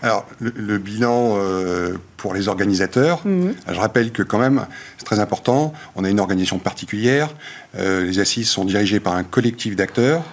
Alors, 0.03 0.25
le, 0.41 0.77
bilan 0.79 1.35
euh, 1.37 1.95
pour 2.17 2.33
les 2.33 2.47
organisateurs, 2.47 3.21
mhm. 3.25 3.53
je 3.67 3.79
rappelle 3.79 4.11
que 4.11 4.23
quand 4.23 4.39
même, 4.39 4.65
c'est 4.97 5.05
très 5.05 5.19
important, 5.19 5.71
on 5.95 6.03
a 6.03 6.09
une 6.09 6.19
organisation 6.19 6.57
particulière. 6.57 7.29
Euh, 7.77 8.05
les 8.05 8.19
assises 8.19 8.49
sont 8.49 8.65
dirigées 8.65 8.99
par 8.99 9.15
un 9.15 9.23
collectif 9.23 9.75
d'acteurs, 9.75 10.23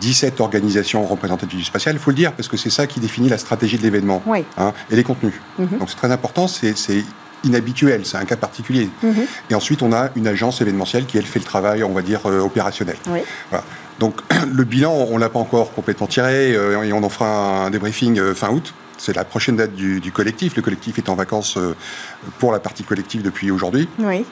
17 0.00 0.34
hein, 0.34 0.44
organisations 0.44 1.04
représentatives 1.04 1.58
du 1.58 1.64
spatial, 1.64 1.96
il 1.96 1.98
faut 1.98 2.12
le 2.12 2.16
dire, 2.16 2.32
parce 2.32 2.48
que 2.48 2.56
c'est 2.56 2.70
ça 2.70 2.86
qui 2.86 3.00
définit 3.00 3.28
la 3.28 3.38
stratégie 3.38 3.76
de 3.76 3.82
l'événement 3.82 4.22
hein, 4.56 4.72
et 4.90 4.96
les 4.96 5.02
contenus. 5.02 5.34
Mhm. 5.58 5.78
Donc 5.78 5.90
c'est 5.90 5.96
très 5.96 6.12
important, 6.12 6.46
c'est 6.46 6.74
inhabituel, 7.44 8.06
c'est 8.06 8.18
un 8.18 8.24
cas 8.24 8.36
particulier. 8.36 8.88
Mhm. 9.02 9.26
Et 9.50 9.54
ensuite, 9.56 9.82
on 9.82 9.92
a 9.92 10.10
une 10.14 10.28
agence 10.28 10.60
événementielle 10.60 11.06
qui, 11.06 11.18
elle, 11.18 11.24
fait 11.24 11.40
le 11.40 11.44
travail, 11.44 11.82
on 11.82 11.92
va 11.92 12.02
dire, 12.02 12.20
euh, 12.26 12.38
opérationnel. 12.38 12.96
Donc 13.98 14.20
le 14.52 14.62
bilan, 14.62 14.92
on 15.10 15.18
l'a 15.18 15.28
pas 15.28 15.40
encore 15.40 15.74
complètement 15.74 16.06
tiré 16.06 16.52
et 16.52 16.92
on 16.92 17.02
en 17.02 17.08
fera 17.08 17.66
un 17.66 17.70
débriefing 17.70 18.32
fin 18.32 18.50
août. 18.50 18.72
C'est 19.02 19.16
la 19.16 19.24
prochaine 19.24 19.56
date 19.56 19.74
du, 19.74 20.12
collectif. 20.12 20.54
Le 20.54 20.62
collectif 20.62 20.96
est 20.96 21.08
en 21.08 21.16
vacances 21.16 21.56
euh, 21.56 21.74
pour 22.38 22.52
la 22.52 22.60
partie 22.60 22.84
collective 22.84 23.20
depuis 23.20 23.50
aujourd'hui. 23.50 23.88
Oui. 23.98 24.24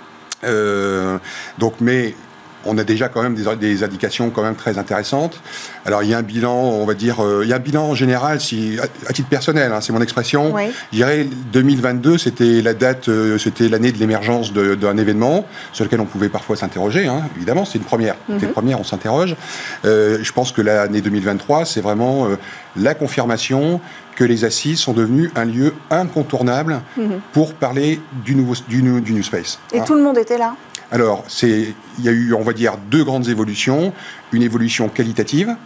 Euh, 0.44 1.18
donc, 1.58 1.74
mais 1.80 2.14
on 2.66 2.76
a 2.78 2.84
déjà 2.84 3.08
quand 3.08 3.22
même 3.22 3.34
des, 3.34 3.82
indications 3.82 4.30
quand 4.30 4.42
même 4.42 4.54
très 4.54 4.78
intéressantes. 4.78 5.40
Alors 5.86 6.02
il 6.02 6.10
y 6.10 6.14
a 6.14 6.18
un 6.18 6.22
bilan, 6.22 6.54
on 6.54 6.84
va 6.84 6.94
dire, 6.94 7.24
euh, 7.24 7.40
il 7.44 7.50
y 7.50 7.52
a 7.52 7.56
un 7.56 7.60
bilan 7.60 7.84
en 7.84 7.94
général, 7.94 8.40
si 8.40 8.78
à, 9.06 9.12
titre 9.12 9.28
personnel, 9.28 9.72
hein, 9.72 9.80
c'est 9.80 9.92
mon 9.92 10.02
expression. 10.02 10.52
Oui. 10.54 10.64
Je 10.92 10.96
dirais 10.96 11.26
2022, 11.52 12.18
c'était 12.18 12.62
la 12.62 12.74
date, 12.74 13.08
euh, 13.08 13.38
c'était 13.38 13.68
l'année 13.68 13.92
de 13.92 13.98
l'émergence 13.98 14.52
d'un 14.52 14.96
événement 14.96 15.46
sur 15.72 15.84
lequel 15.84 16.00
on 16.00 16.06
pouvait 16.06 16.28
parfois 16.28 16.56
s'interroger. 16.56 17.06
Hein, 17.06 17.22
évidemment, 17.36 17.64
c'est 17.64 17.78
une 17.78 17.84
première. 17.84 18.16
C'est 18.26 18.34
une 18.34 18.48
mhm. 18.48 18.52
première, 18.52 18.80
on 18.80 18.84
s'interroge. 18.84 19.36
Euh, 19.84 20.18
je 20.22 20.32
pense 20.32 20.52
que 20.52 20.62
l'année 20.62 21.00
2023, 21.00 21.64
c'est 21.64 21.80
vraiment 21.80 22.28
la 22.76 22.94
confirmation 22.94 23.80
que 24.16 24.24
les 24.24 24.44
assises 24.44 24.80
sont 24.80 24.92
devenues 24.92 25.30
un 25.34 25.46
lieu 25.46 25.72
incontournable 25.90 26.82
mhm. 26.96 27.20
pour 27.32 27.54
parler 27.54 28.00
du 28.24 28.34
nouveau 28.34 28.54
du, 28.68 28.82
du 28.82 29.12
New 29.12 29.22
Space. 29.22 29.58
Et 29.72 29.80
hein. 29.80 29.84
tout 29.86 29.94
le 29.94 30.02
monde 30.02 30.18
était 30.18 30.36
là? 30.36 30.54
Alors, 30.90 31.24
il 31.42 31.74
y 32.00 32.08
a 32.08 32.12
eu, 32.12 32.34
on 32.34 32.42
va 32.42 32.52
dire, 32.52 32.74
deux 32.90 33.04
grandes 33.04 33.28
évolutions. 33.28 33.92
Une 34.32 34.42
évolution 34.42 34.88
qualitative, 34.88 35.56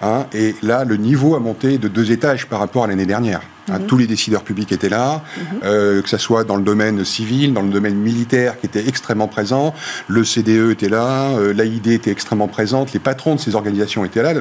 hein, 0.00 0.26
et 0.32 0.54
là, 0.62 0.84
le 0.84 0.96
niveau 0.96 1.34
a 1.34 1.40
monté 1.40 1.78
de 1.78 1.88
deux 1.88 2.12
étages 2.12 2.46
par 2.46 2.58
rapport 2.58 2.84
à 2.84 2.86
l'année 2.86 3.06
dernière. 3.06 3.42
Hein. 3.70 3.78
Mhm. 3.78 3.86
tous 3.86 3.96
les 3.96 4.08
décideurs 4.08 4.42
publics 4.42 4.72
étaient 4.72 4.88
là, 4.88 5.22
mhm. 5.36 5.44
euh, 5.64 6.02
que 6.02 6.08
ce 6.08 6.18
soit 6.18 6.42
dans 6.42 6.56
le 6.56 6.64
domaine 6.64 7.04
civil, 7.04 7.52
dans 7.52 7.62
le 7.62 7.70
domaine 7.70 7.94
militaire, 7.94 8.58
qui 8.58 8.66
était 8.66 8.88
extrêmement 8.88 9.28
présent. 9.28 9.72
Le 10.08 10.24
CDE 10.24 10.70
était 10.72 10.88
là, 10.88 11.30
euh, 11.30 11.52
l'AID 11.52 11.86
était 11.86 12.10
extrêmement 12.10 12.48
présente, 12.48 12.92
les 12.92 12.98
patrons 12.98 13.36
de 13.36 13.40
ces 13.40 13.54
organisations 13.54 14.04
étaient 14.04 14.22
là 14.22 14.34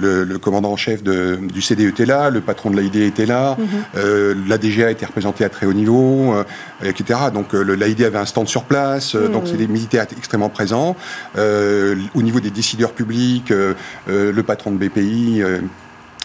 le, 0.00 0.38
commandant 0.38 0.72
en 0.72 0.76
chef 0.76 1.02
du 1.02 1.62
CDE 1.62 1.80
était 1.82 2.06
là, 2.06 2.30
le 2.30 2.40
patron 2.40 2.70
de 2.70 2.76
l'AID 2.76 2.96
était 2.96 3.26
là, 3.26 3.56
euh, 3.96 4.34
la 4.46 4.58
DGA 4.58 4.90
était 4.90 5.06
représentée 5.06 5.44
à 5.44 5.48
très 5.48 5.66
haut 5.66 5.72
niveau, 5.72 6.34
euh, 6.34 6.44
etc. 6.82 7.18
Donc 7.32 7.54
euh, 7.54 7.62
l'AID 7.62 8.02
avait 8.02 8.18
un 8.18 8.26
stand 8.26 8.48
sur 8.48 8.64
place, 8.64 9.14
donc 9.14 9.42
mhm. 9.42 9.48
c'est 9.50 9.56
des 9.56 9.68
militaires 9.68 10.06
extrêmement 10.16 10.48
présents. 10.48 10.96
au 11.36 12.22
niveau 12.22 12.40
des 12.40 12.50
décideurs 12.50 12.92
publics, 12.92 13.52
le 14.06 14.42
patron 14.42 14.72
de 14.72 14.76
BPI 14.76 15.42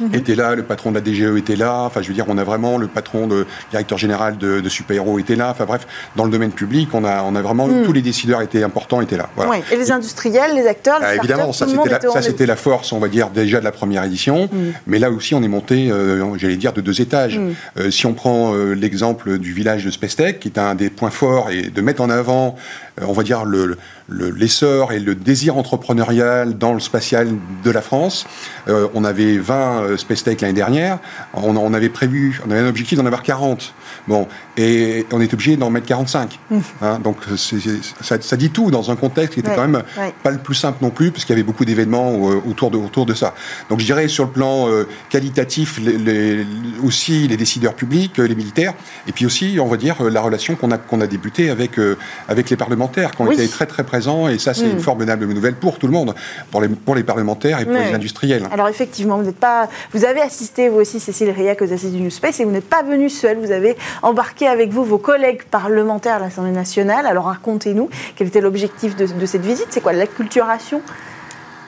Mhm. 0.02 0.16
était 0.16 0.36
là, 0.36 0.56
le 0.56 0.64
patron 0.64 0.92
de 0.92 0.96
la 0.96 1.04
DGE 1.04 1.38
était 1.38 1.56
là. 1.56 1.84
Enfin, 1.84 2.02
je 2.02 2.08
veux 2.08 2.14
dire, 2.14 2.26
on 2.28 2.38
a 2.38 2.44
vraiment 2.44 2.78
le 2.78 2.88
patron 2.88 3.28
de 3.28 3.46
directeur 3.72 3.98
général 3.98 4.38
de, 4.38 4.60
de 4.60 4.70
Super 4.70 4.98
Héros 4.98 5.20
était 5.20 5.36
là. 5.36 5.50
Enfin 5.52 5.66
bref, 5.66 5.88
dans 6.16 6.26
le 6.26 6.32
domaine 6.32 6.52
public, 6.52 6.90
on 6.94 7.04
a, 7.04 7.24
on 7.24 7.36
a 7.36 7.42
vraiment 7.42 7.68
mhm. 7.68 7.84
tous 7.84 7.94
les 7.94 8.02
décideurs 8.02 8.42
étaient 8.42 8.64
importants 8.64 9.02
étaient 9.02 9.18
là. 9.18 9.30
Voilà. 9.36 9.62
Et 9.72 9.78
les 9.78 9.92
industriels, 9.92 10.56
les 10.56 10.68
acteurs, 10.68 11.00
les 11.00 11.06
ah, 11.06 11.16
Évidemment, 11.16 11.54
ça 11.54 11.68
c'était 11.68 11.90
la, 11.90 12.00
ça 12.00 12.22
c'était 12.22 12.46
la 12.46 12.56
force, 12.56 12.92
on 12.92 13.00
va 13.00 13.08
dire 13.08 13.30
déjà 13.30 13.60
de 13.60 13.66
la 13.66 13.72
première 13.72 14.04
édition. 14.04 14.50
Mhm. 14.52 14.74
Mais 14.88 15.00
là 15.00 15.12
aussi, 15.12 15.36
on 15.36 15.44
est 15.44 15.48
monté, 15.48 15.92
euh, 15.92 16.38
j'allais 16.38 16.58
dire, 16.58 16.74
de 16.74 16.82
deux 16.82 17.02
étages. 17.02 17.40
Euh, 17.78 17.92
si 17.92 18.06
on 18.06 18.14
prend 18.14 18.54
euh, 18.54 18.74
l'exemple 18.74 19.38
du 19.38 19.54
village 19.54 19.86
de 19.86 19.92
Spacetech, 19.92 20.40
qui 20.40 20.48
est 20.48 20.58
un 20.58 20.76
des 20.76 20.90
points 20.90 21.12
forts, 21.12 21.50
et 21.52 21.64
de 21.64 21.82
mettre 21.82 22.02
en 22.02 22.10
avant, 22.10 22.56
on 23.02 23.14
va 23.14 23.24
dire 23.24 23.46
le 23.46 23.78
l'essor 24.10 24.92
et 24.92 25.00
le 25.00 25.16
désir 25.16 25.58
entrepreneurial 25.58 26.58
dans 26.58 26.74
le 26.74 26.80
spatial 26.80 27.30
de 27.64 27.72
la 27.72 27.82
France. 27.82 28.26
Euh, 28.68 28.88
on 28.94 29.04
avait 29.04 29.38
20 29.38 29.82
euh, 29.82 29.98
Space 29.98 30.24
Tech 30.24 30.42
l'année 30.42 30.54
dernière. 30.54 31.00
On, 31.34 31.56
on, 31.56 31.74
avait 31.74 31.90
prévu, 31.90 32.42
on 32.46 32.52
avait 32.52 32.62
un 32.62 32.68
objectif 32.68 32.98
d'en 32.98 33.06
avoir 33.06 33.24
40. 33.24 33.74
Bon, 34.08 34.28
et 34.58 35.06
on 35.12 35.22
est 35.22 35.34
obligé 35.34 35.56
d'en 35.56 35.70
mettre 35.70 35.88
45. 35.88 36.40
Mmh. 36.50 36.60
Hein, 36.82 37.00
donc 37.00 37.18
ça, 37.38 38.22
ça, 38.22 38.38
dit 38.38 38.50
tout 38.50 38.72
dans 38.72 38.92
un 38.92 38.96
contexte 38.96 39.36
qui 39.36 39.40
était 39.40 39.56
quand 39.56 39.68
même 39.68 39.84
pas 40.24 40.32
le 40.32 40.40
plus 40.40 40.56
simple 40.56 40.80
non 40.82 40.90
plus, 40.90 41.12
parce 41.12 41.24
qu'il 41.24 41.34
y 41.34 41.38
avait 41.38 41.44
beaucoup 41.44 41.66
d'événements 41.66 42.12
euh, 42.12 42.42
autour, 42.50 42.72
de, 42.72 42.78
autour 42.78 43.06
de 43.06 43.14
ça. 43.14 43.34
Donc 43.70 43.80
je 43.80 43.86
dirais 43.86 44.08
sur 44.08 44.26
le 44.26 44.32
plan 44.32 44.68
qualitatif, 45.10 45.80
les, 45.80 46.46
aussi 46.84 47.28
les 47.28 47.38
décideurs 47.38 47.74
publics, 47.74 48.18
les 48.18 48.36
militaires, 48.36 48.74
et 49.08 49.12
puis 49.12 49.26
aussi, 49.26 49.58
on 49.60 49.68
va 49.68 49.78
dire, 49.78 50.04
la 50.04 50.22
relation 50.22 50.56
qu'on 50.56 50.72
a, 50.72 50.78
qu'on 50.78 51.02
a 51.02 51.08
débutée 51.08 51.50
avec, 51.50 51.80
avec 52.28 52.50
les 52.50 52.58
parlementaires, 52.58 53.12
qui 53.12 53.22
ont 53.22 53.32
été 53.32 53.48
très 53.48 53.66
très 53.66 53.84
présents 53.84 54.03
et 54.30 54.38
ça, 54.38 54.54
c'est 54.54 54.70
une 54.70 54.80
formidable 54.80 55.26
nouvelle 55.26 55.56
pour 55.56 55.78
tout 55.80 55.88
le 55.88 55.94
monde, 55.94 56.14
pour 56.52 56.62
les, 56.62 56.68
pour 56.68 56.96
les 56.96 57.04
parlementaires 57.04 57.60
et 57.60 57.66
pour 57.66 57.74
les 57.74 57.94
industriels. 57.94 58.44
Alors 58.52 58.68
effectivement, 58.68 59.18
vous 59.18 59.24
n'êtes 59.24 59.38
pas, 59.38 59.70
vous 59.94 60.06
avez 60.06 60.22
assisté 60.22 60.70
vous 60.70 60.80
aussi, 60.80 61.00
Cécile 61.00 61.32
Riac, 61.32 61.62
aux 61.62 61.72
assises 61.74 61.92
du 61.92 62.02
New 62.02 62.10
Space, 62.10 62.40
et 62.40 62.46
vous 62.46 62.52
n'êtes 62.52 62.70
pas 62.70 62.84
venu 62.84 63.10
seul. 63.10 63.38
Vous 63.38 63.52
avez 63.52 63.76
embarqué 64.02 64.48
avec 64.48 64.72
vous 64.72 64.84
vos 64.84 64.98
collègues 64.98 65.44
parlementaires 65.44 66.16
à 66.16 66.20
l'Assemblée 66.20 66.52
nationale. 66.52 67.06
Alors 67.06 67.26
racontez-nous 67.26 67.90
quel 68.16 68.28
était 68.28 68.42
l'objectif 68.42 68.96
de, 68.96 69.06
de 69.06 69.26
cette 69.26 69.46
visite. 69.46 69.68
C'est 69.70 69.82
quoi 69.82 69.94
l'acculturation? 69.94 70.82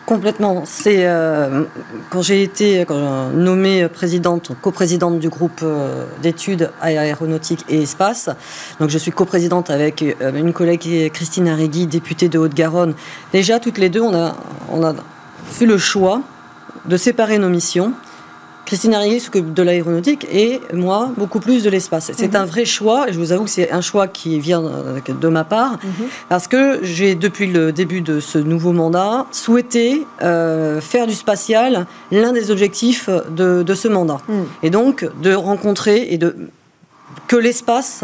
Complètement. 0.05 0.63
C'est 0.65 1.07
euh, 1.07 1.63
quand 2.11 2.21
j'ai 2.21 2.43
été 2.43 2.85
nommée 3.33 3.87
présidente, 3.87 4.51
coprésidente 4.61 5.17
du 5.17 5.29
groupe 5.29 5.61
euh, 5.63 6.05
d'études 6.21 6.69
aéronautique 6.79 7.65
et 7.69 7.81
espace. 7.81 8.29
Donc 8.79 8.91
je 8.91 8.99
suis 8.99 9.11
coprésidente 9.11 9.71
avec 9.71 10.03
euh, 10.03 10.31
une 10.35 10.53
collègue 10.53 11.11
Christine 11.11 11.47
Arrigui, 11.47 11.87
députée 11.87 12.29
de 12.29 12.37
Haute-Garonne. 12.37 12.93
Déjà 13.33 13.59
toutes 13.59 13.79
les 13.79 13.89
deux, 13.89 14.01
on 14.01 14.13
a 14.13 14.35
on 14.69 14.83
a 14.83 14.93
fait 15.47 15.65
le 15.65 15.79
choix 15.79 16.21
de 16.85 16.97
séparer 16.97 17.39
nos 17.39 17.49
missions 17.49 17.91
Christine 18.65 18.95
Arrigui 18.95 19.19
s'occupe 19.19 19.53
de 19.53 19.63
l'aéronautique 19.63 20.25
et 20.31 20.59
moi 20.73 21.11
beaucoup 21.17 21.39
plus 21.39 21.63
de 21.63 21.69
l'espace. 21.69 22.11
C'est 22.15 22.33
mhm. 22.33 22.41
un 22.41 22.45
vrai 22.45 22.65
choix 22.65 23.07
et 23.07 23.13
je 23.13 23.19
vous 23.19 23.31
avoue 23.31 23.43
que 23.43 23.49
c'est 23.49 23.71
un 23.71 23.81
choix 23.81 24.07
qui 24.07 24.39
vient 24.39 24.63
euh, 24.63 24.99
de 25.07 25.27
ma 25.27 25.43
part 25.43 25.73
mhm. 25.83 26.07
parce 26.29 26.47
que 26.47 26.79
j'ai 26.83 27.15
depuis 27.15 27.47
le 27.47 27.71
début 27.71 28.01
de 28.01 28.19
ce 28.19 28.37
nouveau 28.37 28.71
mandat 28.71 29.27
souhaité 29.31 30.05
euh, 30.21 30.81
faire 30.81 31.05
du 31.07 31.13
spatial 31.13 31.85
l'un 32.11 32.33
des 32.33 32.51
objectifs 32.51 33.09
de, 33.29 33.63
ce 33.73 33.87
mandat 33.87 34.17
mhm. 34.27 34.45
et 34.63 34.69
donc 34.69 35.07
de 35.21 35.33
rencontrer 35.33 36.07
et 36.09 36.17
de 36.17 36.35
que 37.27 37.35
l'espace 37.35 38.03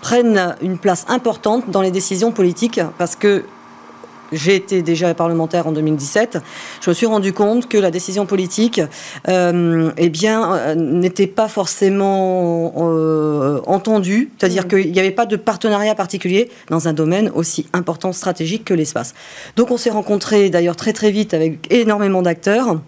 prenne 0.00 0.56
une 0.62 0.78
place 0.78 1.04
importante 1.08 1.70
dans 1.70 1.82
les 1.82 1.90
décisions 1.90 2.32
politiques 2.32 2.80
parce 2.98 3.16
que 3.16 3.44
j'ai 4.32 4.54
été 4.54 4.82
déjà 4.82 5.12
parlementaire 5.14 5.66
en 5.66 5.72
2017, 5.72 6.38
je 6.80 6.90
me 6.90 6.94
suis 6.94 7.06
rendu 7.06 7.32
compte 7.32 7.68
que 7.68 7.78
la 7.78 7.90
décision 7.90 8.26
politique, 8.26 8.80
euh, 9.28 9.90
eh 9.96 10.08
bien, 10.08 10.54
euh, 10.54 10.74
n'était 10.74 11.26
pas 11.26 11.48
forcément 11.48 12.72
euh, 12.78 13.60
entendue, 13.66 14.30
c'est-à-dire 14.38 14.64
mmh. 14.64 14.68
qu'il 14.68 14.92
n'y 14.92 15.00
avait 15.00 15.10
pas 15.10 15.26
de 15.26 15.36
partenariat 15.36 15.94
particulier 15.94 16.50
dans 16.68 16.88
un 16.88 16.92
domaine 16.92 17.30
aussi 17.34 17.66
important 17.72 18.12
stratégique 18.12 18.64
que 18.64 18.74
l'espace. 18.74 19.14
Donc, 19.56 19.70
on 19.70 19.76
s'est 19.76 19.90
rencontrés 19.90 20.50
d'ailleurs 20.50 20.76
très 20.76 20.92
très 20.92 21.10
vite 21.10 21.34
avec 21.34 21.72
énormément 21.72 22.22
d'acteurs. 22.22 22.80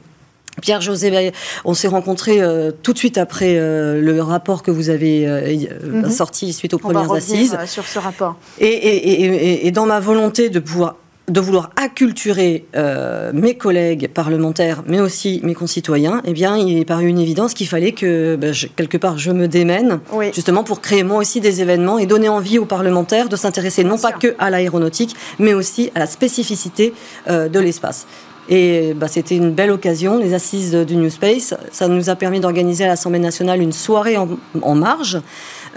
Pierre-José, 0.60 1.32
on 1.64 1.72
s'est 1.72 1.88
rencontrés 1.88 2.40
tout 2.82 2.92
de 2.92 2.98
suite 2.98 3.16
après 3.16 3.54
le 3.54 4.20
rapport 4.20 4.62
que 4.62 4.70
vous 4.70 4.90
avez 4.90 5.26
mmh. 5.26 6.10
sorti 6.10 6.52
suite 6.52 6.74
aux 6.74 6.78
premières 6.78 7.10
assises. 7.10 7.56
sur 7.64 7.86
ce 7.86 7.98
rapport. 7.98 8.36
et, 8.60 9.70
dans 9.70 9.86
ma 9.86 9.98
volonté 9.98 10.50
de 10.50 10.60
pouvoir 10.60 10.96
de 11.28 11.40
vouloir 11.40 11.70
acculturer 11.76 12.66
euh, 12.74 13.30
mes 13.32 13.54
collègues 13.54 14.08
parlementaires, 14.08 14.82
mais 14.86 15.00
aussi 15.00 15.40
mes 15.44 15.54
concitoyens, 15.54 16.20
eh 16.24 16.32
bien, 16.32 16.56
il 16.56 16.78
est 16.78 16.84
paru 16.84 17.06
une 17.06 17.20
évidence 17.20 17.54
qu'il 17.54 17.68
fallait 17.68 17.92
que, 17.92 18.36
ben, 18.36 18.52
quelque 18.76 18.96
part, 18.96 19.18
je 19.18 19.30
me 19.30 19.46
démène, 19.46 20.00
justement 20.34 20.64
pour 20.64 20.80
créer 20.80 21.04
moi 21.04 21.18
aussi 21.18 21.40
des 21.40 21.60
événements 21.60 21.98
et 21.98 22.06
donner 22.06 22.28
envie 22.28 22.58
aux 22.58 22.64
parlementaires 22.64 23.28
de 23.28 23.36
s'intéresser 23.36 23.84
non 23.84 23.98
pas 23.98 24.12
que 24.12 24.34
à 24.38 24.50
l'aéronautique, 24.50 25.14
mais 25.38 25.54
aussi 25.54 25.92
à 25.94 26.00
la 26.00 26.06
spécificité 26.06 26.92
euh, 27.28 27.48
de 27.48 27.60
l'espace. 27.60 28.06
Et 28.48 28.92
bah, 28.94 29.06
c'était 29.06 29.36
une 29.36 29.52
belle 29.52 29.70
occasion, 29.70 30.18
les 30.18 30.34
assises 30.34 30.74
du 30.74 30.96
New 30.96 31.10
Space. 31.10 31.54
Ça 31.70 31.86
nous 31.86 32.10
a 32.10 32.16
permis 32.16 32.40
d'organiser 32.40 32.84
à 32.84 32.88
l'Assemblée 32.88 33.20
nationale 33.20 33.62
une 33.62 33.70
soirée 33.72 34.16
en 34.16 34.74
marge 34.74 35.20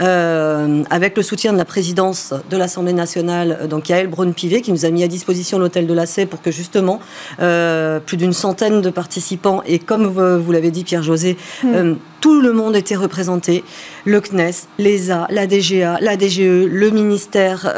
euh, 0.02 0.84
avec 0.90 1.16
le 1.16 1.24
soutien 1.24 1.54
de 1.54 1.58
la 1.58 1.66
présidence 1.66 2.34
de 2.50 2.58
l'Assemblée 2.58 2.94
nationale, 2.94 3.60
euh, 3.62 3.68
donc 3.68 3.90
Yael 3.90 4.08
Braun-Pivet, 4.08 4.62
qui 4.62 4.72
nous 4.72 4.86
a 4.86 4.90
mis 4.90 5.04
à 5.04 5.08
disposition 5.08 5.58
l'hôtel 5.58 5.88
de 5.88 5.94
la 5.94 6.06
C 6.06 6.26
pour 6.26 6.42
que 6.42 6.52
justement 6.52 7.00
euh, 7.42 8.00
plus 8.00 8.18
d'une 8.18 8.34
centaine 8.34 8.82
de 8.82 8.90
participants, 8.90 9.62
et 9.66 9.80
comme 9.80 10.08
vous, 10.08 10.52
l'avez 10.52 10.72
dit 10.72 10.84
Pierre-José, 10.84 11.38
hmm. 11.64 11.94
tout 12.20 12.42
le 12.42 12.52
monde 12.52 12.76
était 12.76 12.96
représenté, 12.96 13.64
le 14.06 14.20
CNES, 14.20 14.68
l'ESA, 14.80 15.28
la 15.30 15.48
DGA, 15.48 15.98
la 16.02 16.18
DGE, 16.18 16.68
le 16.68 16.90
ministère 16.90 17.74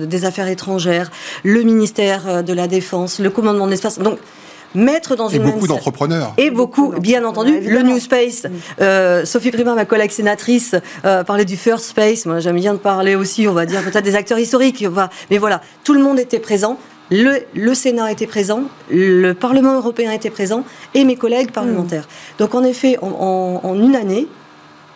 des 0.00 0.24
Affaires 0.24 0.48
étrangères, 0.48 1.10
le 1.44 1.62
ministère 1.62 2.42
de 2.42 2.52
la 2.52 2.66
Défense, 2.66 3.18
le 3.18 3.30
commandement 3.30 3.66
de 3.66 3.72
l'espace. 3.72 3.98
Donc, 3.98 4.18
mettre 4.74 5.16
dans 5.16 5.28
et 5.28 5.36
une 5.36 5.42
beaucoup 5.42 5.66
d'entrepreneurs. 5.66 6.34
Et 6.36 6.50
beaucoup, 6.50 6.92
bien 7.00 7.24
entendu, 7.24 7.60
le 7.60 7.82
New 7.82 7.98
Space. 7.98 8.46
Euh, 8.80 9.24
Sophie 9.24 9.50
Prima, 9.50 9.74
ma 9.74 9.84
collègue 9.84 10.10
sénatrice, 10.10 10.74
euh, 11.04 11.24
parlait 11.24 11.44
du 11.44 11.56
First 11.56 11.86
Space. 11.86 12.26
Moi, 12.26 12.40
j'aime 12.40 12.56
bien 12.56 12.74
de 12.74 12.78
parler 12.78 13.14
aussi, 13.14 13.48
on 13.48 13.52
va 13.52 13.66
dire, 13.66 13.82
peut-être 13.82 14.04
des 14.04 14.14
acteurs 14.14 14.38
historiques. 14.38 14.84
Mais 15.30 15.38
voilà, 15.38 15.60
tout 15.84 15.94
le 15.94 16.02
monde 16.02 16.18
était 16.18 16.40
présent. 16.40 16.78
Le, 17.10 17.38
le, 17.54 17.74
Sénat 17.74 18.12
était 18.12 18.26
présent, 18.26 18.64
le 18.90 19.32
Parlement 19.32 19.74
européen 19.76 20.12
était 20.12 20.28
présent 20.28 20.64
et 20.92 21.04
mes 21.04 21.16
collègues 21.16 21.52
parlementaires. 21.52 22.02
Mm. 22.02 22.38
Donc 22.40 22.54
en 22.54 22.62
effet, 22.62 22.98
en 23.00 23.74
une 23.80 23.96
année, 23.96 24.28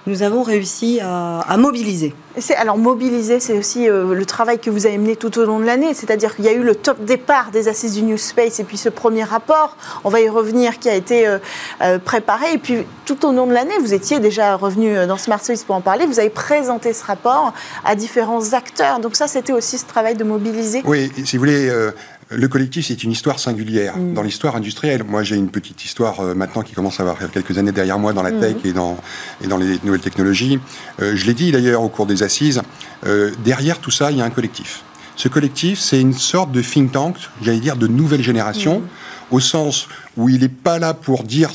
nous 0.07 0.23
avons 0.23 0.43
réussi 0.43 1.01
à, 1.01 1.57
mobiliser. 1.57 2.15
Alors 2.57 2.79
mobiliser, 2.79 3.41
c'est 3.41 3.57
aussi 3.57 3.89
euh, 3.89 4.15
le 4.15 4.27
travail 4.27 4.59
que 4.59 4.71
vous 4.71 4.87
avez 4.87 4.99
mené 4.99 5.17
tout 5.17 5.39
au 5.39 5.45
long 5.45 5.59
de 5.59 5.65
l'année, 5.65 5.95
c'est-à-dire 5.95 6.35
qu'il 6.35 6.45
y 6.45 6.49
a 6.49 6.53
eu 6.53 6.63
le 6.63 6.75
top 6.75 7.05
départ 7.05 7.51
des 7.51 7.69
assises 7.69 7.95
du 7.95 8.03
New 8.03 8.17
Space 8.17 8.59
et 8.59 8.65
puis 8.65 8.79
ce 8.79 8.89
premier 8.89 9.23
rapport, 9.23 9.77
on 10.05 10.09
va 10.09 10.21
y 10.21 10.29
revenir, 10.29 10.79
qui 10.79 10.89
a 10.89 10.95
été 10.95 11.27
euh, 11.27 11.39
euh, 11.83 11.99
préparé. 11.99 12.55
Et 12.55 12.59
puis 12.59 12.79
tout 13.05 13.27
au 13.27 13.33
long 13.33 13.47
de 13.47 13.53
l'année, 13.53 13.79
vous 13.81 13.95
étiez 13.95 14.19
déjà 14.19 14.57
revenu 14.57 15.07
dans 15.07 15.19
Smart 15.19 15.43
Service 15.43 15.65
pour 15.65 15.77
en 15.77 15.81
parler, 15.81 16.07
vous 16.07 16.19
avez 16.19 16.31
présenté 16.31 16.93
ce 16.93 17.05
rapport 17.05 17.53
à 17.85 17.95
différents 17.95 18.55
acteurs. 18.55 18.99
Donc 18.99 19.15
ça, 19.15 19.29
c'était 19.29 19.53
aussi 19.53 19.79
ce 19.79 19.87
travail 19.87 20.17
de 20.17 20.25
mobiliser. 20.25 20.83
Oui, 20.85 21.13
si 21.25 21.37
vous 21.37 21.43
voulez, 21.43 21.71
le 22.35 22.49
collectif, 22.49 22.87
c'est 22.87 23.05
une 23.05 23.13
histoire 23.13 23.39
singulière 23.39 23.97
mm. 23.97 24.15
dans 24.15 24.23
l'histoire 24.23 24.57
industrielle. 24.57 25.05
Moi, 25.05 25.23
j'ai 25.23 25.37
une 25.37 25.51
petite 25.51 25.85
histoire 25.85 26.21
euh, 26.21 26.35
maintenant 26.35 26.63
qui 26.63 26.73
commence 26.73 27.01
à 27.01 27.03
avoir 27.03 27.19
quelques 27.31 27.59
années 27.59 27.73
derrière 27.73 27.99
moi 27.99 28.13
dans 28.13 28.23
la 28.23 28.33
tech 28.33 28.57
mm. 28.57 28.67
et, 28.67 28.73
dans, 28.73 28.97
et 29.43 29.47
dans 29.47 29.57
les 29.57 29.79
nouvelles 29.85 30.01
technologies. 30.01 30.59
Euh, 31.01 31.17
je 31.17 31.27
l'ai 31.27 31.35
dit 31.35 31.53
d'ailleurs 31.53 31.83
au 31.83 31.89
cours 31.89 32.07
des 32.07 32.23
assises, 32.23 32.63
euh, 33.07 33.31
derrière 33.45 33.79
tout 33.79 33.91
ça, 33.91 34.11
il 34.11 34.19
y 34.19 34.23
a 34.23 34.25
un 34.25 34.31
collectif. 34.31 34.83
Ce 35.17 35.29
collectif, 35.29 35.79
c'est 35.79 36.01
une 36.01 36.15
sorte 36.15 36.53
de 36.53 36.63
think 36.63 36.93
tank, 36.93 37.17
j'allais 37.43 37.61
dire, 37.61 37.77
de 37.77 37.87
nouvelle 37.87 38.23
génération, 38.23 38.81
mm. 38.81 39.35
au 39.35 39.41
sens 39.41 39.89
où 40.17 40.29
il 40.29 40.41
n'est 40.41 40.49
pas 40.49 40.79
là 40.79 40.95
pour 40.95 41.25
dire 41.25 41.51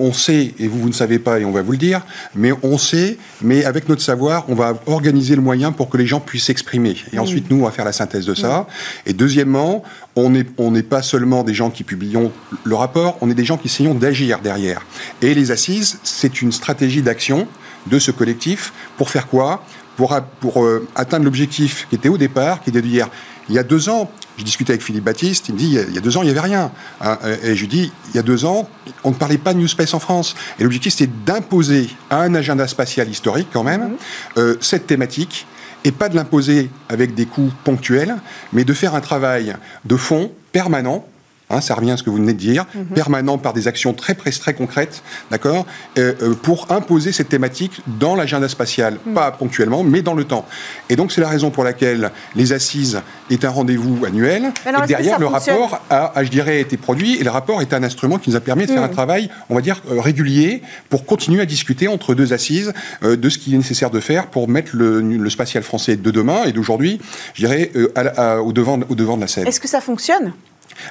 on 0.00 0.12
sait, 0.12 0.54
et 0.58 0.68
vous, 0.68 0.80
vous 0.80 0.88
ne 0.88 0.94
savez 0.94 1.18
pas, 1.18 1.38
et 1.38 1.44
on 1.44 1.52
va 1.52 1.62
vous 1.62 1.72
le 1.72 1.78
dire, 1.78 2.02
mais 2.34 2.52
on 2.62 2.78
sait, 2.78 3.18
mais 3.42 3.64
avec 3.64 3.88
notre 3.88 4.02
savoir, 4.02 4.44
on 4.48 4.54
va 4.54 4.74
organiser 4.86 5.36
le 5.36 5.42
moyen 5.42 5.72
pour 5.72 5.88
que 5.88 5.96
les 5.96 6.06
gens 6.06 6.20
puissent 6.20 6.44
s'exprimer. 6.44 6.96
Et 7.12 7.18
ensuite, 7.18 7.50
nous, 7.50 7.60
on 7.60 7.64
va 7.64 7.70
faire 7.70 7.84
la 7.84 7.92
synthèse 7.92 8.26
de 8.26 8.34
ça. 8.34 8.66
Et 9.06 9.12
deuxièmement, 9.12 9.82
on 10.16 10.30
n'est 10.30 10.46
on 10.58 10.72
pas 10.82 11.02
seulement 11.02 11.44
des 11.44 11.54
gens 11.54 11.70
qui 11.70 11.84
publions 11.84 12.32
le 12.64 12.74
rapport, 12.74 13.18
on 13.20 13.30
est 13.30 13.34
des 13.34 13.44
gens 13.44 13.56
qui 13.56 13.68
essayons 13.68 13.94
d'agir 13.94 14.40
derrière. 14.40 14.82
Et 15.22 15.34
les 15.34 15.50
assises, 15.50 15.98
c'est 16.02 16.42
une 16.42 16.52
stratégie 16.52 17.02
d'action 17.02 17.46
de 17.86 17.98
ce 17.98 18.10
collectif 18.10 18.72
pour 18.96 19.10
faire 19.10 19.26
quoi? 19.26 19.64
Pour, 19.96 20.18
pour 20.40 20.64
euh, 20.64 20.88
atteindre 20.94 21.26
l'objectif 21.26 21.86
qui 21.90 21.96
était 21.96 22.08
au 22.08 22.16
départ, 22.16 22.62
qui 22.62 22.70
était 22.70 22.80
de 22.80 22.88
dire, 22.88 23.08
il 23.50 23.56
y 23.56 23.58
a 23.58 23.64
deux 23.64 23.88
ans, 23.88 24.10
je 24.38 24.44
discutais 24.44 24.72
avec 24.72 24.82
Philippe 24.82 25.04
Baptiste, 25.04 25.48
il 25.48 25.54
me 25.54 25.58
dit, 25.58 25.76
il 25.88 25.92
y 25.92 25.98
a 25.98 26.00
deux 26.00 26.16
ans, 26.16 26.22
il 26.22 26.26
n'y 26.26 26.30
avait 26.30 26.40
rien. 26.40 26.70
Hein, 27.00 27.18
et 27.42 27.56
je 27.56 27.60
lui 27.60 27.68
dis, 27.68 27.92
il 28.10 28.16
y 28.16 28.18
a 28.18 28.22
deux 28.22 28.44
ans, 28.44 28.70
on 29.02 29.10
ne 29.10 29.16
parlait 29.16 29.38
pas 29.38 29.54
de 29.54 29.58
New 29.58 29.66
Space 29.66 29.92
en 29.92 29.98
France. 29.98 30.36
Et 30.58 30.62
l'objectif, 30.62 30.94
c'était 30.94 31.12
d'imposer 31.26 31.90
à 32.10 32.20
un 32.20 32.34
agenda 32.36 32.68
spatial 32.68 33.08
historique, 33.08 33.48
quand 33.52 33.64
même, 33.64 33.82
mhm. 33.82 33.96
euh, 34.38 34.56
cette 34.60 34.86
thématique, 34.86 35.46
et 35.84 35.90
pas 35.90 36.08
de 36.08 36.14
l'imposer 36.14 36.70
avec 36.88 37.14
des 37.14 37.26
coûts 37.26 37.50
ponctuels, 37.64 38.16
mais 38.52 38.64
de 38.64 38.72
faire 38.72 38.94
un 38.94 39.00
travail 39.00 39.56
de 39.84 39.96
fond 39.96 40.30
permanent 40.52 41.04
Hein, 41.50 41.60
ça 41.60 41.74
revient 41.74 41.90
à 41.90 41.96
ce 41.96 42.04
que 42.04 42.10
vous 42.10 42.16
venez 42.16 42.32
de 42.32 42.38
dire, 42.38 42.64
mhm. 42.74 42.84
permanent 42.94 43.36
par 43.36 43.52
des 43.52 43.66
actions 43.66 43.92
très 43.92 44.14
très 44.14 44.54
concrètes, 44.54 45.02
d'accord, 45.30 45.66
euh, 45.98 46.14
euh, 46.22 46.34
pour 46.34 46.70
imposer 46.70 47.10
cette 47.10 47.28
thématique 47.28 47.82
dans 47.98 48.14
l'agenda 48.14 48.48
spatial, 48.48 48.98
mhm. 49.04 49.14
pas 49.14 49.32
ponctuellement, 49.32 49.82
mais 49.82 50.02
dans 50.02 50.14
le 50.14 50.24
temps. 50.24 50.46
Et 50.88 50.96
donc 50.96 51.10
c'est 51.10 51.20
la 51.20 51.28
raison 51.28 51.50
pour 51.50 51.64
laquelle 51.64 52.12
les 52.36 52.52
assises 52.52 53.02
est 53.30 53.44
un 53.44 53.50
rendez-vous 53.50 54.04
annuel. 54.06 54.52
et 54.64 54.86
derrière, 54.86 55.18
le 55.18 55.26
rapport 55.26 55.80
a, 55.90 56.12
je 56.22 56.28
dirais, 56.28 56.60
été 56.60 56.76
produit, 56.76 57.16
et 57.16 57.24
le 57.24 57.30
rapport 57.30 57.60
est 57.60 57.74
un 57.74 57.82
instrument 57.82 58.18
qui 58.18 58.30
nous 58.30 58.36
a 58.36 58.40
permis 58.40 58.66
de 58.66 58.72
faire 58.72 58.84
un 58.84 58.86
mhm. 58.86 58.92
travail, 58.92 59.30
on 59.48 59.56
va 59.56 59.60
dire, 59.60 59.82
euh, 59.90 60.00
régulier, 60.00 60.62
pour 60.88 61.04
continuer 61.04 61.42
à 61.42 61.46
discuter 61.46 61.88
entre 61.88 62.14
deux 62.14 62.32
assises 62.32 62.72
de 63.02 63.28
ce 63.28 63.38
qu'il 63.38 63.54
est 63.54 63.58
nécessaire 63.58 63.90
de 63.90 64.00
faire 64.00 64.28
pour 64.28 64.48
mettre 64.48 64.70
le, 64.74 65.00
le 65.00 65.30
spatial 65.30 65.62
français 65.62 65.96
de 65.96 66.10
demain 66.10 66.44
et 66.44 66.52
d'aujourd'hui, 66.52 67.00
je 67.34 67.46
dirais, 67.46 67.72
au, 67.74 68.52
devant, 68.52 68.78
au 68.88 68.94
devant 68.94 69.16
de 69.16 69.22
la 69.22 69.26
scène. 69.26 69.46
Est-ce 69.46 69.60
que 69.60 69.68
ça 69.68 69.80
fonctionne? 69.80 70.32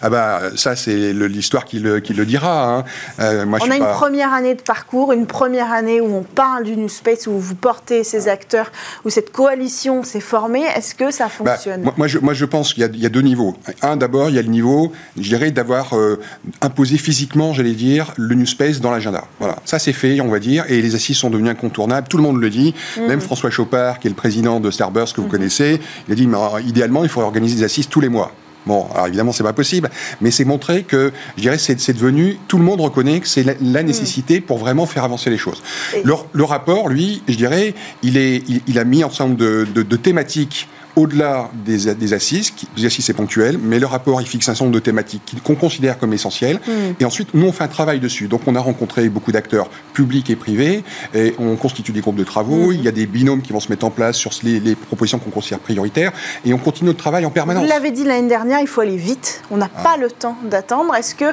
Ah 0.02 0.10
bah 0.10 0.42
ça 0.56 0.76
c'est 0.76 1.13
l'histoire 1.13 1.65
qui 1.65 1.80
le, 1.80 2.00
qui 2.00 2.13
le, 2.13 2.26
dira. 2.26 2.78
Hein. 2.78 2.84
Euh, 3.20 3.46
moi, 3.46 3.60
on 3.62 3.72
a 3.72 3.76
une 3.76 3.86
première 3.86 4.34
année 4.34 4.56
de 4.56 4.62
parcours, 4.62 5.13
une 5.13 5.26
première 5.26 5.72
année 5.72 6.02
où 6.02 6.15
on 6.15 6.24
parle 6.24 6.63
du 6.63 6.76
New 6.76 6.89
Space, 6.89 7.28
où 7.28 7.38
vous 7.38 7.56
portez 7.56 8.04
ces 8.04 8.28
acteurs, 8.28 8.72
où 9.06 9.10
cette 9.10 9.32
coalition 9.32 10.04
s'est 10.04 10.20
formée. 10.20 10.63
Est-ce 10.76 10.96
que 10.96 11.12
ça 11.12 11.30
bah, 11.39 11.54
fonctionne? 11.56 11.92
moi, 11.98 12.08
je, 12.08 12.20
moi, 12.20 12.34
je, 12.34 12.46
pense 12.46 12.74
qu'il 12.74 12.84
y, 12.84 13.06
a 13.06 13.10
deux 13.10 13.22
niveaux. 13.22 13.56
Un, 13.82 13.98
d'abord, 13.98 14.30
il 14.30 14.36
y 14.36 14.39
a 14.39 14.42
le 14.42 14.50
niveau, 14.50 14.92
je 15.18 15.30
dirais, 15.30 15.52
d'avoir 15.52 15.96
euh, 15.96 16.20
imposé 16.62 16.98
physiquement, 16.98 17.54
j'allais 17.54 17.74
dire, 17.74 18.13
le 18.18 18.36
New 18.36 18.46
Space 18.46 18.80
dans 18.80 18.92
l'agenda. 18.92 19.26
Voilà, 19.39 19.58
ça 19.65 19.80
c'est 19.80 19.94
fait, 19.94 20.22
on 20.22 20.30
va 20.30 20.39
dire, 20.39 20.65
et 20.70 20.82
les 20.82 20.96
assises 20.96 21.18
sont 21.18 21.30
devenues 21.30 21.50
incontournables. 21.50 22.08
Tout 22.08 22.18
le 22.18 22.24
monde 22.24 22.39
le 22.39 22.50
dit. 22.50 22.74
Mhm. 22.98 23.08
Même 23.08 23.22
François 23.22 23.50
Chopard, 23.50 24.00
qui 24.00 24.08
est 24.08 24.12
le 24.12 24.15
président 24.15 24.60
de 24.60 24.72
Starburst 24.72 25.15
que 25.15 25.22
vous 25.22 25.28
mhm. 25.28 25.32
connaissez, 25.32 25.80
il 26.08 26.12
a 26.12 26.15
dit, 26.15 26.28
mais, 26.28 26.38
idéalement, 26.65 27.04
il 27.04 27.10
faudrait 27.10 27.28
organiser 27.28 27.58
des 27.58 27.63
assises 27.63 27.88
tous 27.88 28.02
les 28.02 28.10
mois. 28.10 28.32
Bon, 28.65 28.88
alors 28.93 29.08
évidemment, 29.08 29.32
c'est 29.32 29.43
pas 29.43 29.54
possible, 29.54 29.89
mais 30.22 30.32
c'est 30.32 30.45
montrer 30.45 30.84
que, 30.84 31.12
je 31.38 31.41
dirais, 31.41 31.58
c'est 31.58 31.93
devenu, 31.93 32.38
tout 32.48 32.58
le 32.58 32.63
monde 32.63 32.82
reconnaît 32.82 33.19
que 33.19 33.28
c'est 33.28 33.43
la, 33.43 33.84
nécessité 33.84 34.41
pour 34.41 34.58
vraiment 34.58 34.86
faire 34.86 35.04
avancer 35.04 35.30
les 35.30 35.38
choses. 35.38 35.62
Le, 36.04 36.43
rapport, 36.43 36.89
lui, 36.89 37.24
je 37.28 37.36
dirais, 37.36 37.74
il, 38.04 38.17
est, 38.17 38.43
il, 38.67 38.80
a 38.80 38.84
mis 38.84 39.04
ensemble 39.04 39.38
de, 39.38 39.65
de 39.74 39.95
thématiques 39.95 40.67
au-delà 40.95 41.49
des, 41.54 41.93
des, 41.95 42.13
assises, 42.13 42.52
qui, 42.52 42.67
des 42.75 42.86
assises 42.86 43.06
c'est 43.06 43.13
ponctuel, 43.13 43.58
mais 43.58 43.80
le 43.80 43.86
rapport 43.86 44.21
il 44.21 44.28
fixe 44.28 44.47
un 44.49 44.54
certain 44.54 44.65
nombre 44.65 44.75
de 44.75 44.84
thématiques 44.84 45.36
qu'on 45.43 45.56
considère 45.56 45.97
comme 45.97 46.13
essentielles. 46.13 46.60
Hmm. 46.67 46.93
Et 46.99 47.06
ensuite, 47.06 47.34
nous 47.34 47.47
on 47.47 47.52
fait 47.52 47.63
un 47.63 47.67
travail 47.67 47.99
dessus. 47.99 48.28
Donc 48.28 48.41
on 48.47 48.56
a 48.56 48.60
rencontré 48.60 49.10
beaucoup 49.10 49.32
d'acteurs 49.32 49.69
publics 49.93 50.30
et 50.30 50.36
privés, 50.36 50.84
et 51.13 51.36
on 51.39 51.56
constitue 51.56 51.91
des 51.91 52.02
groupes 52.02 52.15
de 52.15 52.23
travaux. 52.23 52.67
Hmm. 52.67 52.73
Il 52.73 52.84
y 52.84 52.88
a 52.88 52.91
des 52.91 53.06
binômes 53.06 53.41
qui 53.41 53.54
vont 53.54 53.60
se 53.60 53.69
mettre 53.69 53.86
en 53.86 53.91
place 53.91 54.15
sur 54.15 54.32
les, 54.43 54.75
propositions 54.75 55.19
qu'on 55.19 55.30
considère 55.30 55.60
prioritaires, 55.60 56.12
et 56.45 56.54
on 56.54 56.58
continue 56.58 56.88
notre 56.88 56.99
travail 56.99 57.25
en 57.25 57.32
permanence. 57.32 57.63
Vous 57.63 57.69
l'avez 57.69 57.91
dit 57.91 58.04
l'année 58.04 58.28
dernière, 58.28 58.60
il 58.60 58.67
faut 58.67 58.82
aller 58.82 58.97
vite. 58.97 59.41
On 59.52 59.58
n'a 59.58 59.69
ah. 59.75 59.84
pas 59.84 59.97
le 59.97 60.10
temps 60.10 60.38
d'attendre. 60.43 60.95
Est-ce 60.95 61.15
que 61.15 61.25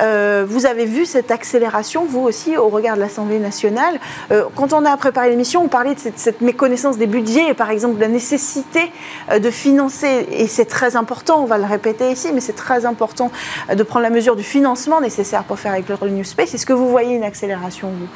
euh, 0.00 0.46
vous 0.48 0.66
avez 0.66 0.86
vu 0.86 1.06
cette 1.06 1.30
accélération, 1.30 2.04
vous 2.08 2.20
aussi, 2.20 2.56
au 2.56 2.68
regard 2.68 2.96
de 2.96 3.00
l'Assemblée 3.00 3.38
nationale? 3.38 3.98
Euh, 4.30 4.44
Quand 4.54 4.72
on 4.72 4.84
a 4.84 4.96
préparé 4.96 5.30
l'émission, 5.30 5.64
on 5.64 5.68
parlait 5.68 5.94
de 5.94 6.00
cette, 6.00 6.18
cette 6.18 6.40
méconnaissance 6.40 6.98
des 6.98 7.06
budgets, 7.06 7.50
et 7.50 7.54
par 7.54 7.70
exemple 7.70 7.96
de 7.96 8.00
la 8.00 8.08
nécessité 8.08 8.90
de 9.38 9.50
financer, 9.50 10.26
et 10.30 10.46
c'est 10.46 10.64
très 10.64 10.96
important, 10.96 11.42
on 11.42 11.46
va 11.46 11.58
le 11.58 11.64
répéter 11.64 12.10
ici, 12.10 12.28
mais 12.32 12.40
c'est 12.40 12.54
très 12.54 12.86
important 12.86 13.30
euh, 13.70 13.74
de 13.74 13.82
prendre 13.82 14.02
la 14.02 14.10
mesure 14.10 14.36
du 14.36 14.42
financement 14.42 15.00
nécessaire 15.00 15.44
pour 15.44 15.58
faire 15.58 15.72
avec 15.72 15.88
le 15.88 16.08
New 16.08 16.24
Space. 16.24 16.54
Est-ce 16.54 16.66
que 16.66 16.72
vous 16.72 16.88
voyez 16.88 17.14
une 17.14 17.24
accélération, 17.24 17.88
vous? 17.90 18.08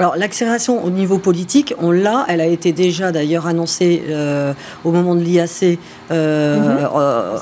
Alors 0.00 0.16
l'accélération 0.16 0.82
au 0.82 0.88
niveau 0.88 1.18
politique, 1.18 1.74
on 1.78 1.90
l'a, 1.90 2.24
elle 2.28 2.40
a 2.40 2.46
été 2.46 2.72
déjà 2.72 3.12
d'ailleurs 3.12 3.46
annoncée 3.46 4.02
euh, 4.08 4.54
au 4.82 4.92
moment 4.92 5.14
de 5.14 5.20
l'IAC 5.20 5.78
euh, 6.10 6.56
mhm. 6.56 6.88
euh, 6.96 7.36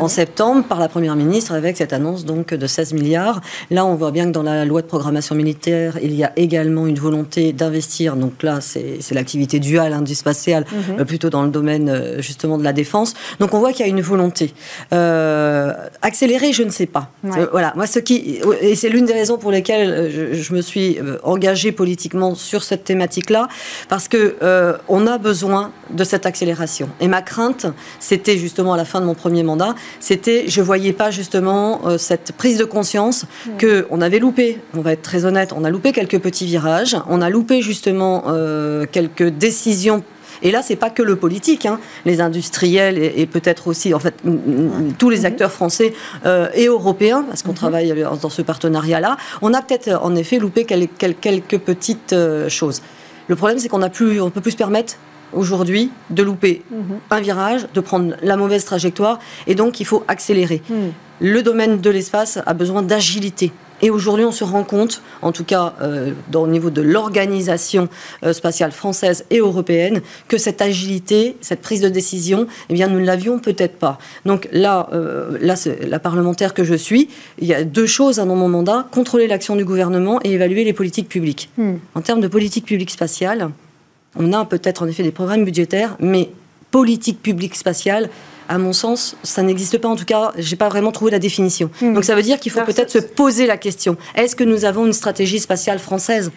en, 0.00 0.08
septembre 0.08 0.64
par 0.66 0.80
la 0.80 0.88
Première 0.88 1.16
ministre 1.16 1.52
avec 1.52 1.76
cette 1.76 1.92
annonce 1.92 2.24
donc 2.24 2.54
de 2.54 2.66
16 2.66 2.94
milliards. 2.94 3.42
Là, 3.70 3.84
on 3.84 3.94
voit 3.94 4.10
bien 4.10 4.24
que 4.24 4.30
dans 4.30 4.42
la 4.42 4.64
loi 4.64 4.80
de 4.80 4.86
programmation 4.86 5.34
militaire, 5.34 5.98
il 6.02 6.14
y 6.14 6.24
a 6.24 6.32
également 6.36 6.86
une 6.86 6.98
volonté 6.98 7.52
d'investir. 7.52 8.16
Donc 8.16 8.42
là, 8.42 8.60
c'est 8.62 9.12
l'activité 9.12 9.58
duale 9.58 9.92
hein, 9.92 10.00
du 10.00 10.14
spatial, 10.14 10.64
mhm. 10.72 11.04
plutôt 11.04 11.28
dans 11.28 11.42
le 11.42 11.50
domaine 11.50 12.16
justement 12.20 12.56
de 12.56 12.64
la 12.64 12.72
défense. 12.72 13.12
Donc 13.38 13.52
on 13.52 13.58
voit 13.58 13.72
qu'il 13.72 13.84
y 13.84 13.88
a 13.88 13.92
une 13.92 14.00
volonté. 14.00 14.54
accélérer, 14.90 16.54
je 16.54 16.62
ne 16.62 16.70
sais 16.70 16.86
pas. 16.86 17.10
Voilà, 17.52 17.74
moi 17.76 17.86
ce 17.86 17.98
qui 17.98 18.40
et 18.62 18.74
c'est 18.76 18.88
l'une 18.88 19.04
des 19.04 19.12
raisons 19.12 19.36
pour 19.36 19.50
lesquelles 19.50 20.10
je, 20.10 20.40
je 20.40 20.54
me 20.54 20.62
suis 20.62 20.98
engagée 21.22 21.70
politiquement 21.70 21.97
sur 22.34 22.62
cette 22.62 22.84
thématique-là, 22.84 23.48
parce 23.88 24.08
que 24.08 24.36
euh, 24.42 24.76
on 24.88 25.06
a 25.06 25.18
besoin 25.18 25.72
de 25.90 26.04
cette 26.04 26.26
accélération. 26.26 26.88
Et 27.00 27.08
ma 27.08 27.22
crainte, 27.22 27.66
c'était 28.00 28.36
justement 28.36 28.74
à 28.74 28.76
la 28.76 28.84
fin 28.84 29.00
de 29.00 29.06
mon 29.06 29.14
premier 29.14 29.42
mandat, 29.42 29.74
c'était 30.00 30.44
je 30.48 30.60
voyais 30.60 30.92
pas 30.92 31.10
justement 31.10 31.80
euh, 31.86 31.98
cette 31.98 32.32
prise 32.32 32.58
de 32.58 32.64
conscience 32.64 33.26
que 33.58 33.86
on 33.90 34.00
avait 34.00 34.18
loupé. 34.18 34.60
On 34.74 34.80
va 34.80 34.92
être 34.92 35.02
très 35.02 35.24
honnête, 35.24 35.52
on 35.54 35.64
a 35.64 35.70
loupé 35.70 35.92
quelques 35.92 36.20
petits 36.20 36.46
virages, 36.46 36.96
on 37.08 37.22
a 37.22 37.30
loupé 37.30 37.62
justement 37.62 38.24
euh, 38.28 38.86
quelques 38.90 39.28
décisions 39.28 40.02
et 40.42 40.50
là, 40.50 40.62
c'est 40.62 40.76
pas 40.76 40.90
que 40.90 41.02
le 41.02 41.16
politique, 41.16 41.66
hein. 41.66 41.78
les 42.04 42.20
industriels 42.20 42.98
et, 42.98 43.26
peut-être 43.26 43.68
aussi, 43.68 43.94
en 43.94 43.98
fait, 43.98 44.14
tous 44.98 45.10
les 45.10 45.24
acteurs 45.24 45.52
français 45.52 45.92
et 46.54 46.66
européens, 46.66 47.24
parce 47.28 47.42
qu'on 47.42 47.50
mhm. 47.50 47.56
travaille 47.56 48.04
dans 48.22 48.30
ce 48.30 48.42
partenariat-là. 48.42 49.16
On 49.42 49.54
a 49.54 49.62
peut-être 49.62 49.98
en 50.02 50.14
effet 50.16 50.38
loupé 50.38 50.64
quelques 50.64 51.58
petites 51.58 52.12
euh, 52.12 52.48
choses. 52.48 52.82
Le 53.28 53.36
problème, 53.36 53.58
c'est 53.58 53.68
qu'on 53.68 53.78
ne 53.78 53.88
plus, 53.88 54.20
on 54.20 54.30
peut 54.30 54.40
plus 54.40 54.52
se 54.52 54.56
permettre 54.56 54.94
aujourd'hui 55.32 55.90
de 56.10 56.22
louper 56.22 56.62
mhm. 56.70 56.98
un 57.10 57.20
virage, 57.20 57.66
de 57.74 57.80
prendre 57.80 58.14
la 58.22 58.36
mauvaise 58.36 58.64
trajectoire, 58.64 59.18
et 59.46 59.54
donc 59.54 59.80
il 59.80 59.86
faut 59.86 60.04
accélérer. 60.08 60.62
Mhm. 60.68 60.92
Le 61.20 61.42
domaine 61.42 61.80
de 61.80 61.90
l'espace 61.90 62.38
a 62.44 62.54
besoin 62.54 62.82
d'agilité. 62.82 63.52
Et 63.82 63.90
aujourd'hui, 63.90 64.24
on 64.24 64.32
se 64.32 64.44
rend 64.44 64.64
compte, 64.64 65.02
en 65.22 65.32
tout 65.32 65.44
cas 65.44 65.74
euh, 65.80 66.12
au 66.34 66.46
niveau 66.46 66.70
de 66.70 66.82
l'organisation 66.82 67.88
euh, 68.24 68.32
spatiale 68.32 68.72
française 68.72 69.24
et 69.30 69.38
européenne, 69.38 70.02
que 70.26 70.38
cette 70.38 70.60
agilité, 70.62 71.36
cette 71.40 71.60
prise 71.60 71.80
de 71.80 71.88
décision, 71.88 72.46
eh 72.68 72.74
bien, 72.74 72.88
nous 72.88 73.00
ne 73.00 73.04
l'avions 73.04 73.38
peut-être 73.38 73.76
pas. 73.76 73.98
Donc 74.24 74.48
là, 74.52 74.88
euh, 74.92 75.38
là 75.40 75.54
la 75.86 75.98
parlementaire 75.98 76.54
que 76.54 76.64
je 76.64 76.74
suis, 76.74 77.08
il 77.38 77.46
y 77.46 77.54
a 77.54 77.64
deux 77.64 77.86
choses 77.86 78.16
dans 78.16 78.26
mon 78.26 78.48
mandat 78.48 78.86
contrôler 78.90 79.26
l'action 79.26 79.56
du 79.56 79.64
gouvernement 79.64 80.20
et 80.24 80.32
évaluer 80.32 80.64
les 80.64 80.72
politiques 80.72 81.08
publiques. 81.08 81.50
Hmm. 81.56 81.76
En 81.94 82.00
termes 82.00 82.20
de 82.20 82.28
politique 82.28 82.64
publique 82.64 82.90
spatiale, 82.90 83.50
on 84.16 84.32
a 84.32 84.44
peut-être 84.44 84.82
en 84.82 84.86
effet 84.86 85.02
des 85.02 85.12
programmes 85.12 85.44
budgétaires, 85.44 85.96
mais 86.00 86.30
politique 86.70 87.22
publique 87.22 87.54
spatiale, 87.54 88.10
à 88.48 88.58
mon 88.58 88.72
sens, 88.72 89.16
ça 89.22 89.42
n'existe 89.42 89.78
pas. 89.78 89.88
En 89.88 89.96
tout 89.96 90.04
cas, 90.04 90.32
j'ai 90.36 90.56
pas 90.56 90.68
vraiment 90.68 90.92
trouvé 90.92 91.10
la 91.10 91.18
définition. 91.18 91.70
Hmm. 91.80 91.94
Donc 91.94 92.04
ça 92.04 92.14
veut 92.14 92.22
dire 92.22 92.40
qu'il 92.40 92.50
faut 92.50 92.62
peut-être 92.62 92.90
se 92.90 92.98
poser 92.98 93.46
la 93.46 93.56
question 93.56 93.96
est-ce 94.14 94.34
que 94.34 94.44
nous 94.44 94.64
avons 94.64 94.86
une 94.86 94.92
stratégie 94.92 95.38
spatiale 95.38 95.78
française 95.78 96.30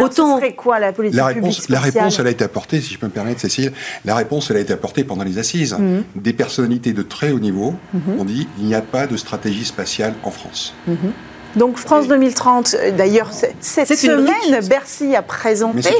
Autant. 0.00 0.40
Ce 0.40 0.50
quoi 0.52 0.78
la 0.78 0.92
politique 0.92 1.16
la 1.18 1.26
réponse, 1.26 1.68
la 1.68 1.80
réponse, 1.80 2.18
elle 2.18 2.26
a 2.26 2.30
été 2.30 2.42
apportée, 2.42 2.80
si 2.80 2.94
je 2.94 2.98
peux 2.98 3.06
me 3.06 3.12
permettre, 3.12 3.40
Cécile. 3.40 3.72
La 4.06 4.14
réponse, 4.14 4.50
elle 4.50 4.56
a 4.56 4.60
été 4.60 4.72
apportée 4.72 5.04
pendant 5.04 5.24
les 5.24 5.36
assises. 5.36 5.74
Hmm. 5.74 6.02
Des 6.14 6.32
personnalités 6.32 6.94
de 6.94 7.02
très 7.02 7.32
haut 7.32 7.38
niveau 7.38 7.74
hmm. 7.92 8.18
ont 8.18 8.24
dit 8.24 8.48
il 8.58 8.64
n'y 8.64 8.74
a 8.74 8.80
pas 8.80 9.06
de 9.06 9.16
stratégie 9.16 9.64
spatiale 9.64 10.14
en 10.22 10.30
France. 10.30 10.74
Donc 11.56 11.76
France 11.76 12.08
2030, 12.08 12.76
euh, 12.78 12.90
d'ailleurs, 12.90 13.30
cette 13.60 13.96
semaine, 13.96 14.60
Bercy 14.68 15.14
a 15.14 15.22
présenté 15.22 15.90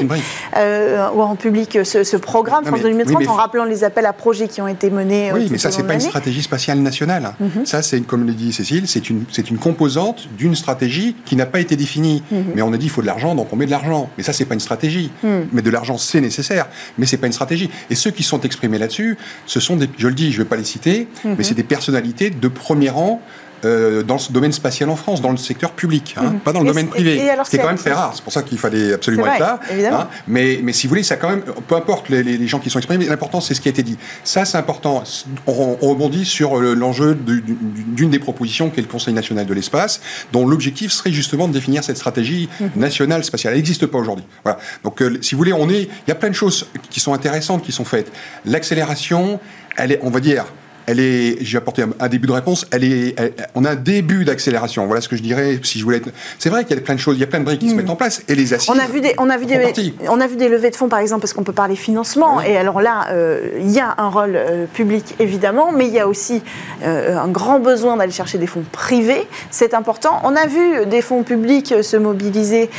euh, 0.57 1.07
en 1.07 1.35
public 1.35 1.79
ce, 1.83 2.17
programme 2.17 2.65
France 2.65 2.81
2030 2.81 3.27
en 3.27 3.33
rappelant 3.33 3.65
les 3.65 3.83
appels 3.83 4.05
à 4.05 4.13
projets 4.13 4.47
qui 4.47 4.61
ont 4.61 4.67
été 4.67 4.89
menés. 4.89 5.31
Oui, 5.33 5.47
mais 5.49 5.57
ça, 5.57 5.71
c'est 5.71 5.83
pas 5.83 5.93
une 5.93 5.99
stratégie 5.99 6.41
spatiale 6.41 6.79
nationale. 6.79 7.33
Mhm. 7.39 7.65
Ça, 7.65 7.81
c'est, 7.81 8.01
comme 8.01 8.25
le 8.25 8.33
dit 8.33 8.53
Cécile, 8.53 8.87
c'est 8.87 9.09
une, 9.09 9.23
c'est 9.31 9.49
une 9.49 9.57
composante 9.57 10.27
d'une 10.37 10.55
stratégie 10.55 11.15
qui 11.25 11.35
n'a 11.35 11.45
pas 11.45 11.59
été 11.59 11.75
définie. 11.75 12.23
Mhm. 12.31 12.45
Mais 12.55 12.61
on 12.61 12.73
a 12.73 12.77
dit 12.77 12.87
il 12.87 12.91
faut 12.91 13.01
de 13.01 13.07
l'argent, 13.07 13.35
donc 13.35 13.47
on 13.51 13.55
met 13.55 13.65
de 13.65 13.71
l'argent. 13.71 14.09
Mais 14.17 14.23
ça, 14.23 14.33
c'est 14.33 14.45
pas 14.45 14.53
une 14.53 14.59
stratégie. 14.59 15.11
Mhm. 15.23 15.47
Mais 15.53 15.61
de 15.61 15.69
l'argent, 15.69 15.97
c'est 15.97 16.21
nécessaire, 16.21 16.67
mais 16.97 17.05
c'est 17.05 17.17
pas 17.17 17.27
une 17.27 17.33
stratégie. 17.33 17.69
Et 17.89 17.95
ceux 17.95 18.11
qui 18.11 18.23
sont 18.23 18.41
exprimés 18.41 18.77
là-dessus, 18.77 19.17
ce 19.45 19.59
sont 19.59 19.75
des, 19.75 19.89
je 19.97 20.07
le 20.07 20.13
dis, 20.13 20.31
je 20.31 20.39
vais 20.39 20.45
pas 20.45 20.57
les 20.57 20.63
citer, 20.63 21.07
mais 21.23 21.43
c'est 21.43 21.53
des 21.53 21.63
personnalités 21.63 22.29
de 22.29 22.47
premier 22.47 22.89
rang 22.89 23.21
euh, 23.65 24.03
dans 24.03 24.17
ce 24.17 24.31
domaine 24.31 24.51
spatial 24.51 24.89
en 24.89 24.95
France, 24.95 25.21
dans 25.21 25.31
le 25.31 25.37
secteur 25.37 25.71
public, 25.71 26.15
hein, 26.17 26.23
mhm. 26.23 26.39
pas 26.39 26.53
dans 26.53 26.61
le 26.61 26.67
domaine 26.67 26.87
privé. 26.87 27.21
C'est 27.45 27.57
quand 27.57 27.67
même 27.67 27.77
très 27.77 27.93
rare. 27.93 28.11
C'est 28.15 28.23
pour 28.23 28.33
ça 28.33 28.43
qu'il 28.43 28.57
fallait 28.57 28.93
absolument 28.93 29.25
être 29.27 29.39
là. 29.39 29.59
Hein. 29.91 30.07
mais, 30.27 30.59
mais 30.63 30.73
si 30.73 30.87
vous 30.87 30.91
voulez, 30.91 31.03
ça 31.03 31.15
quand 31.15 31.29
même, 31.29 31.43
peu 31.67 31.75
importe 31.75 32.09
les, 32.09 32.47
gens 32.47 32.59
qui 32.59 32.69
sont 32.69 32.79
exprimés, 32.79 33.05
l'important 33.05 33.41
c'est 33.41 33.53
ce 33.53 33.61
qui 33.61 33.67
a 33.67 33.71
été 33.71 33.83
dit. 33.83 33.97
Ça, 34.23 34.45
c'est 34.45 34.57
important. 34.57 35.03
On, 35.47 35.75
rebondit 35.75 36.25
sur 36.25 36.57
l'enjeu 36.57 37.15
d'une 37.15 38.09
des 38.09 38.19
propositions 38.19 38.69
qui 38.69 38.79
est 38.79 38.83
le 38.83 38.89
Conseil 38.89 39.13
national 39.13 39.45
de 39.45 39.53
l'espace, 39.53 40.01
dont 40.31 40.47
l'objectif 40.47 40.91
serait 40.91 41.11
justement 41.11 41.47
de 41.47 41.53
définir 41.53 41.83
cette 41.83 41.97
stratégie 41.97 42.49
mhm. 42.59 42.71
nationale 42.75 43.23
spatiale. 43.23 43.53
Elle 43.53 43.59
n'existe 43.59 43.85
pas 43.85 43.97
aujourd'hui. 43.97 44.25
Voilà. 44.43 44.59
Donc, 44.83 45.01
euh, 45.01 45.17
si 45.21 45.35
vous 45.35 45.39
voulez, 45.39 45.53
on 45.53 45.69
est, 45.69 45.83
il 45.83 46.09
y 46.09 46.11
a 46.11 46.15
plein 46.15 46.29
de 46.29 46.35
choses 46.35 46.67
qui 46.89 46.99
sont 46.99 47.13
intéressantes 47.13 47.63
qui 47.63 47.71
sont 47.71 47.85
faites. 47.85 48.11
L'accélération, 48.45 49.39
elle 49.77 49.93
est, 49.93 49.99
on 50.01 50.09
va 50.09 50.19
dire, 50.19 50.45
elle 50.87 50.99
est, 50.99 51.37
j'ai 51.41 51.57
apporté 51.57 51.83
un, 51.99 52.07
début 52.07 52.27
de 52.27 52.33
réponse, 52.33 52.65
elle 52.71 52.83
est, 52.83 53.15
on 53.55 53.65
a 53.65 53.71
un 53.71 53.75
début 53.75 54.25
d'accélération. 54.25 54.85
Voilà 54.85 55.01
ce 55.01 55.09
que 55.09 55.15
je 55.15 55.23
dirais 55.23 55.59
si 55.63 55.79
je 55.79 55.83
voulais 55.83 55.97
être... 55.97 56.09
C'est 56.39 56.49
vrai 56.49 56.63
qu'il 56.65 56.75
y 56.75 56.79
a 56.79 56.81
plein 56.81 56.95
de 56.95 56.99
choses, 56.99 57.17
il 57.17 57.21
y 57.21 57.23
a 57.23 57.27
plein 57.27 57.39
de 57.39 57.45
briques 57.45 57.59
qui 57.59 57.69
se 57.69 57.73
hmm. 57.73 57.77
mettent 57.77 57.89
en 57.89 57.95
place 57.95 58.21
et 58.27 58.35
les 58.35 58.53
assises. 58.53 58.69
On 58.69 58.79
a 58.79 58.87
vu 58.87 59.01
des, 59.01 59.13
on 59.17 59.29
a 59.29 59.37
vu 59.37 59.45
des, 59.45 59.93
on 60.07 60.19
a 60.19 60.27
vu 60.27 60.35
des 60.35 60.49
levées 60.49 60.71
de 60.71 60.75
fonds 60.75 60.89
par 60.89 60.99
exemple 60.99 61.21
parce 61.21 61.33
qu'on 61.33 61.43
peut 61.43 61.53
parler 61.53 61.75
financement 61.75 62.41
et 62.41 62.57
alors 62.57 62.81
là, 62.81 63.07
euh, 63.11 63.49
il 63.59 63.71
y 63.71 63.79
a 63.79 63.95
un 63.97 64.09
rôle 64.09 64.35
euh, 64.35 64.65
public 64.65 65.15
évidemment, 65.19 65.71
mais 65.71 65.87
il 65.87 65.93
y 65.93 65.99
a 65.99 66.07
aussi 66.07 66.41
euh, 66.83 67.17
un 67.17 67.27
grand 67.27 67.59
besoin 67.59 67.97
d'aller 67.97 68.11
chercher 68.11 68.37
des 68.37 68.47
fonds 68.47 68.63
privés. 68.71 69.27
C'est 69.51 69.73
important. 69.73 70.21
On 70.23 70.35
a 70.35 70.47
vu 70.47 70.85
des 70.85 71.01
fonds 71.01 71.23
publics 71.23 71.73
se 71.81 71.97
mobiliser 71.97 72.69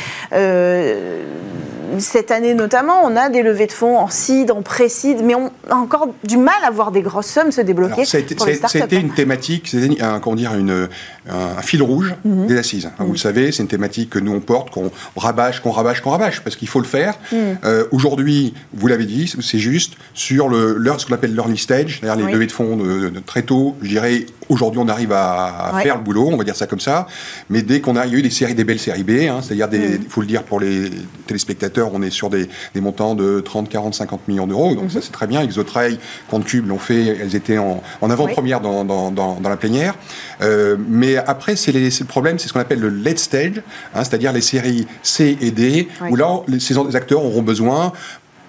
cette 1.99 2.31
année 2.31 2.53
notamment, 2.53 3.01
on 3.03 3.15
a 3.15 3.29
des 3.29 3.41
levées 3.41 3.67
de 3.67 3.71
fonds 3.71 3.97
en 3.97 4.09
CID, 4.09 4.51
en 4.51 4.61
pré-CID, 4.61 5.21
mais 5.23 5.35
on 5.35 5.51
a 5.69 5.75
encore 5.75 6.09
du 6.23 6.37
mal 6.37 6.55
à 6.65 6.71
voir 6.71 6.91
des 6.91 7.01
grosses 7.01 7.27
sommes 7.27 7.51
se 7.51 7.61
débloquer. 7.61 7.96
Ça 8.05 8.17
a 8.17 8.21
été, 8.21 8.97
une 8.97 9.13
thématique, 9.13 9.67
c'est 9.67 10.01
un, 10.01 10.19
comment 10.19 10.35
dire, 10.35 10.53
une, 10.55 10.87
un, 11.29 11.61
fil 11.61 11.81
rouge 11.81 12.15
mhm. 12.25 12.47
des 12.47 12.57
assises. 12.57 12.89
Vous 12.99 13.05
le 13.05 13.11
mhm. 13.11 13.17
savez, 13.17 13.51
c'est 13.51 13.63
une 13.63 13.69
thématique 13.69 14.09
que 14.09 14.19
nous 14.19 14.33
on 14.33 14.39
porte, 14.39 14.69
qu'on 14.69 14.91
rabâche, 15.15 15.61
qu'on 15.61 15.71
rabâche, 15.71 16.01
qu'on 16.01 16.11
rabâche, 16.11 16.41
parce 16.41 16.55
qu'il 16.55 16.67
faut 16.67 16.79
le 16.79 16.85
faire. 16.85 17.15
Mhm. 17.31 17.37
Euh, 17.63 17.85
aujourd'hui, 17.91 18.53
vous 18.73 18.87
l'avez 18.87 19.05
dit, 19.05 19.33
c'est 19.41 19.59
juste 19.59 19.93
sur 20.13 20.49
le, 20.49 20.81
ce 20.97 21.05
qu'on 21.05 21.13
appelle 21.13 21.33
l'early 21.33 21.57
stage, 21.57 21.99
c'est-à-dire 21.99 22.25
les 22.25 22.31
levées 22.31 22.47
de 22.47 22.51
fonds 22.51 22.77
de, 22.77 23.11
très 23.25 23.43
tôt, 23.43 23.75
je 23.81 23.89
dirais, 23.89 24.25
aujourd'hui 24.49 24.79
on 24.83 24.87
arrive 24.87 25.11
à, 25.11 25.79
faire 25.81 25.97
le 25.97 26.03
boulot, 26.03 26.29
on 26.31 26.37
va 26.37 26.43
dire 26.43 26.55
ça 26.55 26.67
comme 26.67 26.79
ça, 26.79 27.07
mais 27.49 27.61
dès 27.61 27.81
qu'on 27.81 27.95
a, 27.95 28.05
il 28.05 28.13
y 28.13 28.15
a 28.15 28.19
eu 28.19 28.21
des 28.21 28.29
séries, 28.29 28.55
des 28.55 28.63
belles 28.63 28.79
séries 28.79 29.03
B, 29.03 29.27
hein, 29.29 29.39
c'est-à-dire, 29.41 29.67
il 29.73 30.09
faut 30.09 30.21
le 30.21 30.27
dire 30.27 30.43
pour 30.43 30.59
les 30.59 30.89
téléspectateurs, 31.27 31.91
on 31.93 32.01
est 32.01 32.09
sur 32.09 32.29
des, 32.29 32.47
montants 32.75 33.15
de 33.15 33.39
30, 33.39 33.69
40, 33.69 33.95
50 33.95 34.27
millions 34.27 34.47
d'euros. 34.47 34.75
Donc 34.75 34.91
ça, 34.91 34.99
c'est 35.01 35.11
très 35.11 35.27
bien. 35.27 35.41
Exotrail, 35.41 35.97
Cube 36.45 36.67
l'ont 36.67 36.77
fait. 36.77 37.17
Elles 37.21 37.35
étaient 37.35 37.57
en, 37.57 37.81
avant-première 38.01 38.61
dans, 38.61 39.39
la 39.43 39.57
plénière. 39.57 39.95
Euh, 40.41 40.77
mais 40.87 41.16
après, 41.25 41.55
c'est 41.55 41.71
le 41.71 42.05
problème, 42.05 42.39
c'est 42.39 42.47
ce 42.47 42.53
qu'on 42.53 42.59
appelle 42.59 42.79
le 42.79 42.89
late 42.89 43.19
stage, 43.19 43.61
hein, 43.93 44.03
c'est-à-dire 44.03 44.33
les 44.33 44.41
séries 44.41 44.87
C 45.03 45.37
et 45.41 45.51
D, 45.51 45.87
où 46.09 46.15
là, 46.15 46.41
ces 46.59 46.77
acteurs 46.95 47.23
auront 47.23 47.41
besoin 47.41 47.93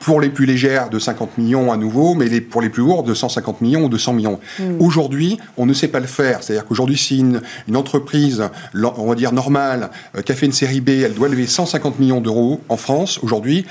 pour 0.00 0.20
les 0.20 0.28
plus 0.28 0.46
légères 0.46 0.90
de 0.90 0.98
50 0.98 1.38
millions 1.38 1.72
à 1.72 1.76
nouveau, 1.76 2.14
mais 2.14 2.26
les, 2.26 2.40
pour 2.40 2.62
les 2.62 2.68
plus 2.68 2.82
lourdes 2.82 3.06
de 3.06 3.14
150 3.14 3.60
millions 3.60 3.84
ou 3.84 3.88
de 3.88 3.98
100 3.98 4.12
millions. 4.12 4.40
Hmm. 4.58 4.80
Aujourd'hui, 4.80 5.38
on 5.56 5.66
ne 5.66 5.74
sait 5.74 5.88
pas 5.88 6.00
le 6.00 6.06
faire. 6.06 6.42
C'est-à-dire 6.42 6.64
qu'aujourd'hui, 6.64 6.96
si 6.96 7.18
une, 7.18 7.40
une, 7.66 7.76
entreprise, 7.76 8.44
on 8.74 9.06
va 9.06 9.14
dire 9.14 9.32
normale, 9.32 9.90
euh, 10.16 10.22
qui 10.22 10.32
a 10.32 10.34
fait 10.34 10.46
une 10.46 10.52
série 10.52 10.80
B, 10.80 10.90
elle 10.90 11.14
doit 11.14 11.28
lever 11.28 11.46
150 11.46 11.98
millions 11.98 12.20
d'euros 12.20 12.60
en 12.68 12.76
France, 12.76 13.18
aujourd'hui, 13.22 13.66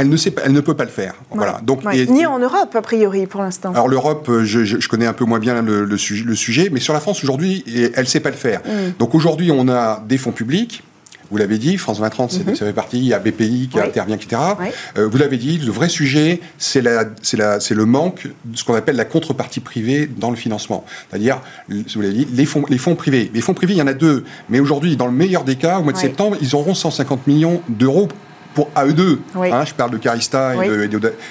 elle 0.00 0.08
ne, 0.08 0.16
sait 0.16 0.30
pas, 0.30 0.42
elle 0.44 0.52
ne 0.52 0.60
peut 0.60 0.74
pas 0.74 0.84
le 0.84 0.90
faire. 0.90 1.14
Voilà. 1.30 1.60
Donc, 1.62 1.84
Ni 1.84 2.26
en 2.26 2.38
Europe, 2.38 2.74
a 2.74 2.82
priori, 2.82 3.26
pour 3.26 3.42
l'instant. 3.42 3.72
Alors 3.72 3.88
l'Europe, 3.88 4.28
euh, 4.28 4.44
je, 4.44 4.64
je, 4.64 4.88
connais 4.88 5.06
un 5.06 5.12
peu 5.12 5.24
moins 5.24 5.38
bien 5.38 5.62
le, 5.62 5.84
le, 5.84 5.96
sujet, 5.98 6.68
mais 6.72 6.80
sur 6.80 6.94
la 6.94 7.00
France, 7.00 7.22
aujourd'hui, 7.22 7.64
elle 7.94 8.04
ne 8.04 8.08
sait 8.08 8.20
pas 8.20 8.30
le 8.30 8.36
faire. 8.36 8.60
Hmm. 8.60 8.92
Donc 8.98 9.14
aujourd'hui, 9.14 9.50
on 9.52 9.68
a 9.68 10.02
des 10.08 10.18
fonds 10.18 10.32
publics, 10.32 10.82
vous 11.30 11.36
l'avez 11.36 11.58
dit, 11.58 11.76
France 11.76 11.98
2030, 11.98 12.46
mm 12.46 12.54
ça 12.54 12.66
fait 12.66 12.72
partie, 12.72 12.98
il 12.98 13.04
y 13.04 13.14
a 13.14 13.18
BPI 13.18 13.68
qui 13.70 13.78
intervient, 13.78 14.16
etc. 14.16 14.42
Euh, 14.98 15.06
vous 15.06 15.16
l'avez 15.18 15.36
dit, 15.36 15.58
le 15.58 15.70
vrai 15.70 15.88
sujet, 15.88 16.40
c'est 16.58 16.80
le 16.82 17.84
manque 17.84 18.26
de 18.44 18.56
ce 18.56 18.64
qu'on 18.64 18.74
appelle 18.74 18.96
la 18.96 19.04
contrepartie 19.04 19.60
privée 19.60 20.06
dans 20.06 20.30
le 20.30 20.36
financement. 20.36 20.84
C'est-à-dire, 21.08 21.40
vous 21.68 22.00
l'avez 22.00 22.14
dit, 22.14 22.28
les 22.32 22.46
fonds, 22.46 22.64
les 22.68 22.78
fonds 22.78 22.96
privés. 22.96 23.30
Les 23.32 23.40
fonds 23.40 23.54
privés, 23.54 23.74
il 23.74 23.78
y 23.78 23.82
en 23.82 23.86
a 23.86 23.92
deux. 23.92 24.24
Mais 24.48 24.60
aujourd'hui, 24.60 24.96
dans 24.96 25.06
le 25.06 25.12
meilleur 25.12 25.44
des 25.44 25.56
cas, 25.56 25.78
au 25.78 25.84
mois 25.84 25.92
de 25.92 25.98
septembre, 25.98 26.36
ils 26.40 26.56
auront 26.56 26.74
150 26.74 27.26
millions 27.26 27.62
d'euros 27.68 28.08
pour 28.54 28.68
à 28.74 28.86
eux 28.86 28.92
deux. 28.92 29.20
Hein, 29.36 29.64
je 29.64 29.74
parle 29.74 29.90
de 29.90 29.98
Carista 29.98 30.52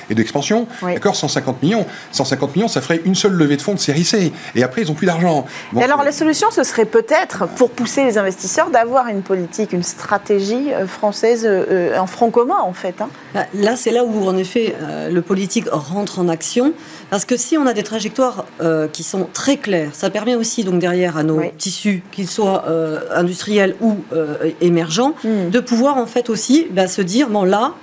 et 0.10 0.15
d'expansion. 0.15 0.67
D'accord 0.82 1.15
150 1.15 1.62
millions. 1.63 1.86
150 2.12 2.55
millions, 2.55 2.67
ça 2.67 2.82
ferait 2.82 3.01
une 3.05 3.15
seule 3.15 3.34
levée 3.34 3.58
de 3.58 3.62
fonds 3.62 3.73
de 3.73 3.79
série 3.79 4.03
C. 4.03 4.32
Et 4.55 4.63
après, 4.63 4.82
ils 4.82 4.88
n'ont 4.88 4.93
plus 4.93 5.08
d'argent. 5.08 5.45
et 5.75 5.84
alors, 5.84 6.03
la 6.03 6.12
solution, 6.12 6.51
ce 6.51 6.63
serait 6.63 6.86
peut-être, 6.86 7.47
pour 7.47 7.71
pousser 7.71 8.03
les 8.03 8.17
investisseurs, 8.17 8.69
d'avoir 8.69 9.08
une 9.08 9.21
politique, 9.21 9.73
une 9.73 9.84
stratégie 9.84 10.73
euh, 10.73 10.88
française 10.88 11.45
euh, 11.45 11.65
euh, 11.69 11.97
en 11.97 12.08
front 12.08 12.32
commun, 12.32 12.60
en 12.62 12.73
fait. 12.73 13.01
Hein. 13.01 13.10
Bah, 13.34 13.45
là, 13.53 13.75
c'est 13.75 13.91
là 13.91 14.03
où, 14.03 14.27
en 14.27 14.38
effet, 14.38 14.75
le 15.10 15.21
politique 15.21 15.65
rentre 15.71 16.19
en 16.19 16.27
action. 16.29 16.73
Parce 17.10 17.26
que 17.26 17.38
si 17.38 17.58
on 17.58 17.65
a 17.65 17.74
des 17.74 17.84
trajectoires 17.84 18.45
qui 18.91 19.04
sont 19.04 19.28
très 19.34 19.58
claires, 19.58 19.91
ça 19.93 20.10
permet 20.10 20.36
aussi, 20.36 20.63
donc, 20.63 20.80
derrière, 20.80 21.17
à 21.17 21.24
nos 21.24 21.41
tissus, 21.58 22.04
qu'ils 22.12 22.28
soient 22.28 22.65
industriels 23.12 23.76
ou 23.82 23.98
émergents, 24.62 25.15
hmm. 25.24 25.50
de 25.50 25.60
pouvoir, 25.60 25.98
en 25.98 26.06
fait, 26.06 26.30
aussi 26.30 26.67
bah, 26.72 26.88
se 26.88 27.02
dire, 27.02 27.30
bon 27.30 27.43
là, 27.43 27.74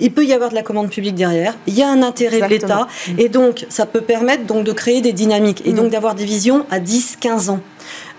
il 0.00 0.12
peut 0.12 0.24
y 0.24 0.32
avoir 0.32 0.50
de 0.50 0.54
la 0.54 0.62
commande 0.62 0.90
publique 0.90 1.14
derrière, 1.14 1.54
il 1.66 1.74
y 1.74 1.82
a 1.82 1.88
un 1.88 2.02
intérêt 2.02 2.40
de 2.40 2.46
l'État, 2.46 2.86
et 3.16 3.28
donc 3.28 3.66
ça 3.68 3.86
peut 3.86 4.00
permettre 4.00 4.44
donc 4.44 4.64
de 4.64 4.72
créer 4.72 5.00
des 5.00 5.12
dynamiques, 5.12 5.62
et 5.64 5.72
donc 5.72 5.86
mm. 5.86 5.90
d'avoir 5.90 6.14
des 6.14 6.24
visions 6.24 6.66
à 6.70 6.80
10-15 6.80 7.50
ans. 7.50 7.60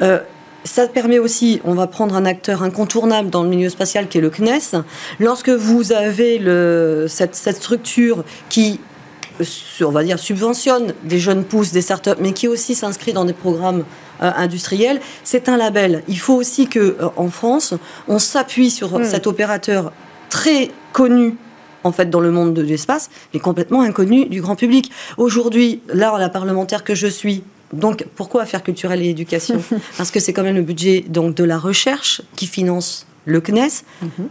Euh, 0.02 0.19
ça 0.65 0.88
permet 0.88 1.19
aussi, 1.19 1.62
on 1.63 1.74
va 1.74 1.88
prendre 1.88 2.15
un 2.15 2.26
acteur 2.26 2.63
incontournable 2.63 3.30
dans 3.30 3.43
le 3.43 3.50
milieu 3.50 3.69
spatial 3.69 4.10
qui 4.10 4.17
est 4.17 4.22
le 4.22 4.30
CNES. 4.30 4.84
Lorsque 5.19 5.50
vous 5.50 5.93
avez 5.93 6.38
le, 6.38 7.06
cette, 7.08 7.36
structure 7.36 8.26
qui, 8.50 8.82
on 9.82 9.91
va 9.91 10.04
dire, 10.04 10.19
subventionne 10.19 10.93
des 11.04 11.19
jeunes 11.19 11.43
pousses, 11.43 11.71
des 11.71 11.82
startups, 11.82 12.19
mais 12.19 12.34
qui 12.34 12.47
aussi 12.47 12.75
s'inscrit 12.75 13.13
dans 13.13 13.25
des 13.25 13.34
programmes 13.34 13.84
euh, 14.21 14.32
industriels, 14.36 14.99
c'est 15.23 15.49
un 15.49 15.58
label. 15.58 16.04
Il 16.08 16.19
faut 16.19 16.36
aussi 16.36 16.67
que, 16.67 16.80
euh, 16.80 17.10
en 17.15 17.30
France, 17.30 17.73
on 18.08 18.19
s'appuie 18.19 18.69
sur 18.69 18.99
mm. 18.99 19.06
cet 19.06 19.28
opérateur 19.28 19.91
très 20.30 20.71
connu 20.93 21.36
en 21.84 21.91
fait 21.91 22.10
dans 22.10 22.19
le 22.19 22.32
monde 22.32 22.54
de 22.54 22.62
l'espace, 22.62 23.10
mais 23.34 23.39
complètement 23.39 23.82
inconnu 23.82 24.25
du 24.25 24.41
grand 24.41 24.56
public. 24.56 24.91
Aujourd'hui, 25.17 25.82
là, 25.88 26.17
la 26.19 26.30
parlementaire 26.30 26.84
que 26.84 26.95
je 26.95 27.08
suis, 27.08 27.43
donc 27.71 28.06
pourquoi 28.15 28.41
affaires 28.41 28.63
culturelles 28.63 29.02
et 29.02 29.10
éducation 29.10 29.62
Parce 29.97 30.12
que 30.12 30.19
c'est 30.19 30.34
quand 30.34 30.43
même 30.43 30.56
le 30.56 30.62
budget 30.62 31.06
donc 31.08 31.36
de 31.36 31.43
la 31.43 31.58
recherche 31.58 32.21
qui 32.36 32.47
finance 32.47 33.08
le 33.25 33.39
CNES. 33.39 33.84
Mhm. 34.02 34.30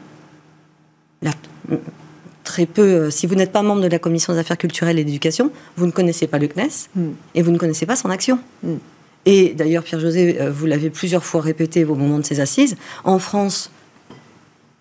Très 2.48 2.64
peu, 2.64 2.82
euh, 2.82 3.10
si 3.10 3.26
vous 3.26 3.34
n'êtes 3.34 3.52
pas 3.52 3.62
membre 3.62 3.82
de 3.82 3.88
la 3.88 3.98
commission 3.98 4.32
des 4.32 4.38
affaires 4.38 4.56
culturelles 4.56 4.98
et 4.98 5.04
d'éducation, 5.04 5.52
vous 5.76 5.84
ne 5.84 5.90
connaissez 5.90 6.26
pas 6.26 6.38
le 6.38 6.48
CNES 6.48 6.88
mm. 6.96 7.08
et 7.34 7.42
vous 7.42 7.50
ne 7.50 7.58
connaissez 7.58 7.84
pas 7.84 7.94
son 7.94 8.08
action. 8.08 8.38
Mm. 8.62 8.74
Et 9.26 9.52
d'ailleurs, 9.54 9.82
Pierre-José, 9.82 10.40
euh, 10.40 10.50
vous 10.50 10.64
l'avez 10.64 10.88
plusieurs 10.88 11.24
fois 11.24 11.42
répété 11.42 11.84
au 11.84 11.94
moment 11.94 12.18
de 12.18 12.24
ces 12.24 12.40
assises, 12.40 12.76
en 13.04 13.18
France, 13.18 13.70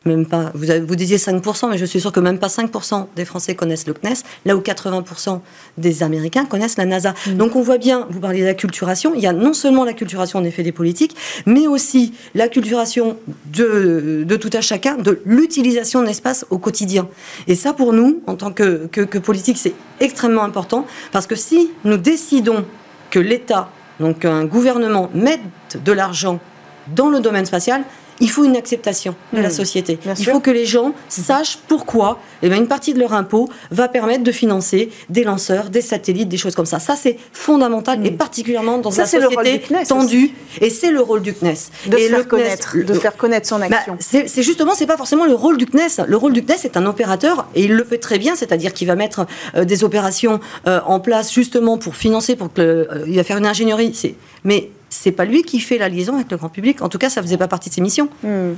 même 0.08 0.26
pas, 0.26 0.52
vous, 0.54 0.66
vous 0.86 0.96
disiez 0.96 1.18
5%, 1.18 1.70
mais 1.70 1.78
je 1.78 1.86
suis 1.86 2.02
sûr 2.02 2.12
que 2.12 2.20
même 2.20 2.40
pas 2.40 2.48
5% 2.48 3.08
des 3.16 3.26
Français 3.26 3.56
connaissent 3.56 3.88
le 3.88 3.94
CNES, 3.94 4.24
là 4.46 4.56
où 4.56 4.62
80% 4.62 5.42
des 5.78 6.04
Américains 6.04 6.46
connaissent 6.46 6.78
la 6.78 6.86
NASA. 6.86 7.14
Mm. 7.28 7.34
Donc 7.34 7.56
on 7.56 7.62
voit 7.62 7.78
bien, 7.78 8.08
vous 8.10 8.20
parlez 8.20 8.42
de 8.42 8.46
l'acculturation, 8.46 9.14
il 9.16 9.22
y 9.22 9.28
a 9.28 9.34
non 9.34 9.54
seulement 9.54 9.86
l'acculturation 9.86 10.40
en 10.40 10.44
effet 10.44 10.64
des 10.64 10.72
politiques, 10.72 11.16
mais 11.46 11.68
aussi 11.68 12.14
l'acculturation 12.34 13.18
de, 13.46 14.24
de 14.26 14.36
tout 14.36 14.50
à 14.54 14.62
chacun, 14.62 14.96
de 14.98 15.22
l'utilisation 15.26 16.02
de 16.02 16.08
l'espace 16.08 16.46
au 16.50 16.58
quotidien. 16.58 17.08
Et 17.48 17.56
ça, 17.56 17.74
pour 17.74 17.94
nous, 17.94 18.22
en 18.28 18.36
tant 18.36 18.52
que, 18.52 18.88
que, 18.88 19.02
que 19.02 19.18
politique, 19.18 19.58
c'est 19.58 19.74
extrêmement 20.00 20.44
important, 20.44 20.86
parce 21.12 21.28
que 21.28 21.36
si 21.36 21.72
nous 21.84 21.98
décidons 21.98 22.66
que 23.10 23.20
l'État, 23.20 23.70
donc 24.00 24.26
un 24.26 24.46
gouvernement, 24.46 25.10
mette 25.14 25.42
de 25.84 25.92
l'argent 25.92 26.40
dans 26.96 27.10
le 27.10 27.20
domaine 27.20 27.46
spatial, 27.46 27.84
il 28.20 28.30
faut 28.30 28.44
une 28.44 28.56
acceptation 28.56 29.16
de 29.34 29.42
la 29.42 29.50
hmm. 29.50 29.52
société. 29.52 30.00
il 30.18 30.26
faut 30.26 30.40
que 30.40 30.52
les 30.52 30.66
gens 30.66 30.94
sachent 31.10 31.60
pourquoi 31.68 32.20
eh 32.42 32.50
bien, 32.50 32.58
une 32.58 32.68
partie 32.68 32.94
de 32.94 33.00
leur 33.00 33.14
impôt 33.14 33.50
va 33.72 33.88
permettre 33.88 34.24
de 34.24 34.32
financer 34.32 34.90
des 35.10 35.24
lanceurs, 35.24 35.70
des 35.70 35.82
satellites, 35.82 36.30
des 36.30 36.38
choses 36.38 36.56
comme 36.56 36.66
ça. 36.66 36.80
Ça, 36.80 36.96
c'est 36.96 37.18
fondamental 37.32 38.06
et 38.06 38.12
hmm. 38.12 38.18
particulièrement 38.18 38.78
dans 38.78 38.92
une 38.92 39.06
société 39.06 39.62
tendue. 39.88 40.32
Et 40.62 40.70
c'est 40.70 40.92
le 40.92 41.02
rôle 41.02 41.22
du 41.22 41.34
CNES. 41.34 41.56
De, 41.88 41.98
faire, 41.98 42.28
connaître, 42.28 42.78
de 42.78 42.94
faire 42.94 43.16
connaître 43.16 43.48
son 43.48 43.60
bah, 43.60 43.68
action. 43.72 43.98
c'est 44.00 44.44
justement, 44.44 44.74
c'est 44.76 44.88
pas 44.88 44.98
forcément 44.98 45.26
le 45.26 45.36
rôle 45.36 45.58
du 45.58 45.66
CNES. 45.66 46.06
Le 46.08 46.18
rôle 46.18 46.34
du 46.34 46.44
CNES 46.44 46.66
est 46.66 46.78
un 46.78 46.86
opérateur 46.86 47.48
et 47.56 47.66
il 47.66 47.74
le 47.74 47.84
fait 47.84 47.98
très 47.98 48.20
bien, 48.20 48.36
c'est-à-dire 48.36 48.74
qu'il 48.74 48.88
va 48.88 48.96
mettre 48.96 49.26
euh, 49.56 49.66
des 49.66 49.84
opérations 49.84 50.40
euh, 50.68 50.80
en 50.86 51.00
place 51.00 51.34
justement 51.34 51.78
pour 51.78 51.96
financer, 51.96 52.36
pour 52.36 52.52
que, 52.52 52.62
euh, 52.62 53.06
il 53.08 53.16
va 53.16 53.24
faire 53.24 53.38
une 53.38 53.46
ingénierie. 53.46 53.94
Mais 54.44 54.72
c'est 54.90 55.12
pas 55.12 55.26
lui 55.26 55.44
qui 55.44 55.60
fait 55.60 55.78
la 55.78 55.90
liaison 55.90 56.16
avec 56.16 56.32
le 56.32 56.38
grand 56.38 56.50
public. 56.50 56.82
En 56.82 56.90
tout 56.90 56.98
cas, 56.98 57.10
ça 57.10 57.22
faisait 57.22 57.38
pas 57.38 57.48
partie 57.48 57.70
de 57.70 57.76
ses 57.76 57.82
missions. 57.82 58.10
Hmm. 58.24 58.54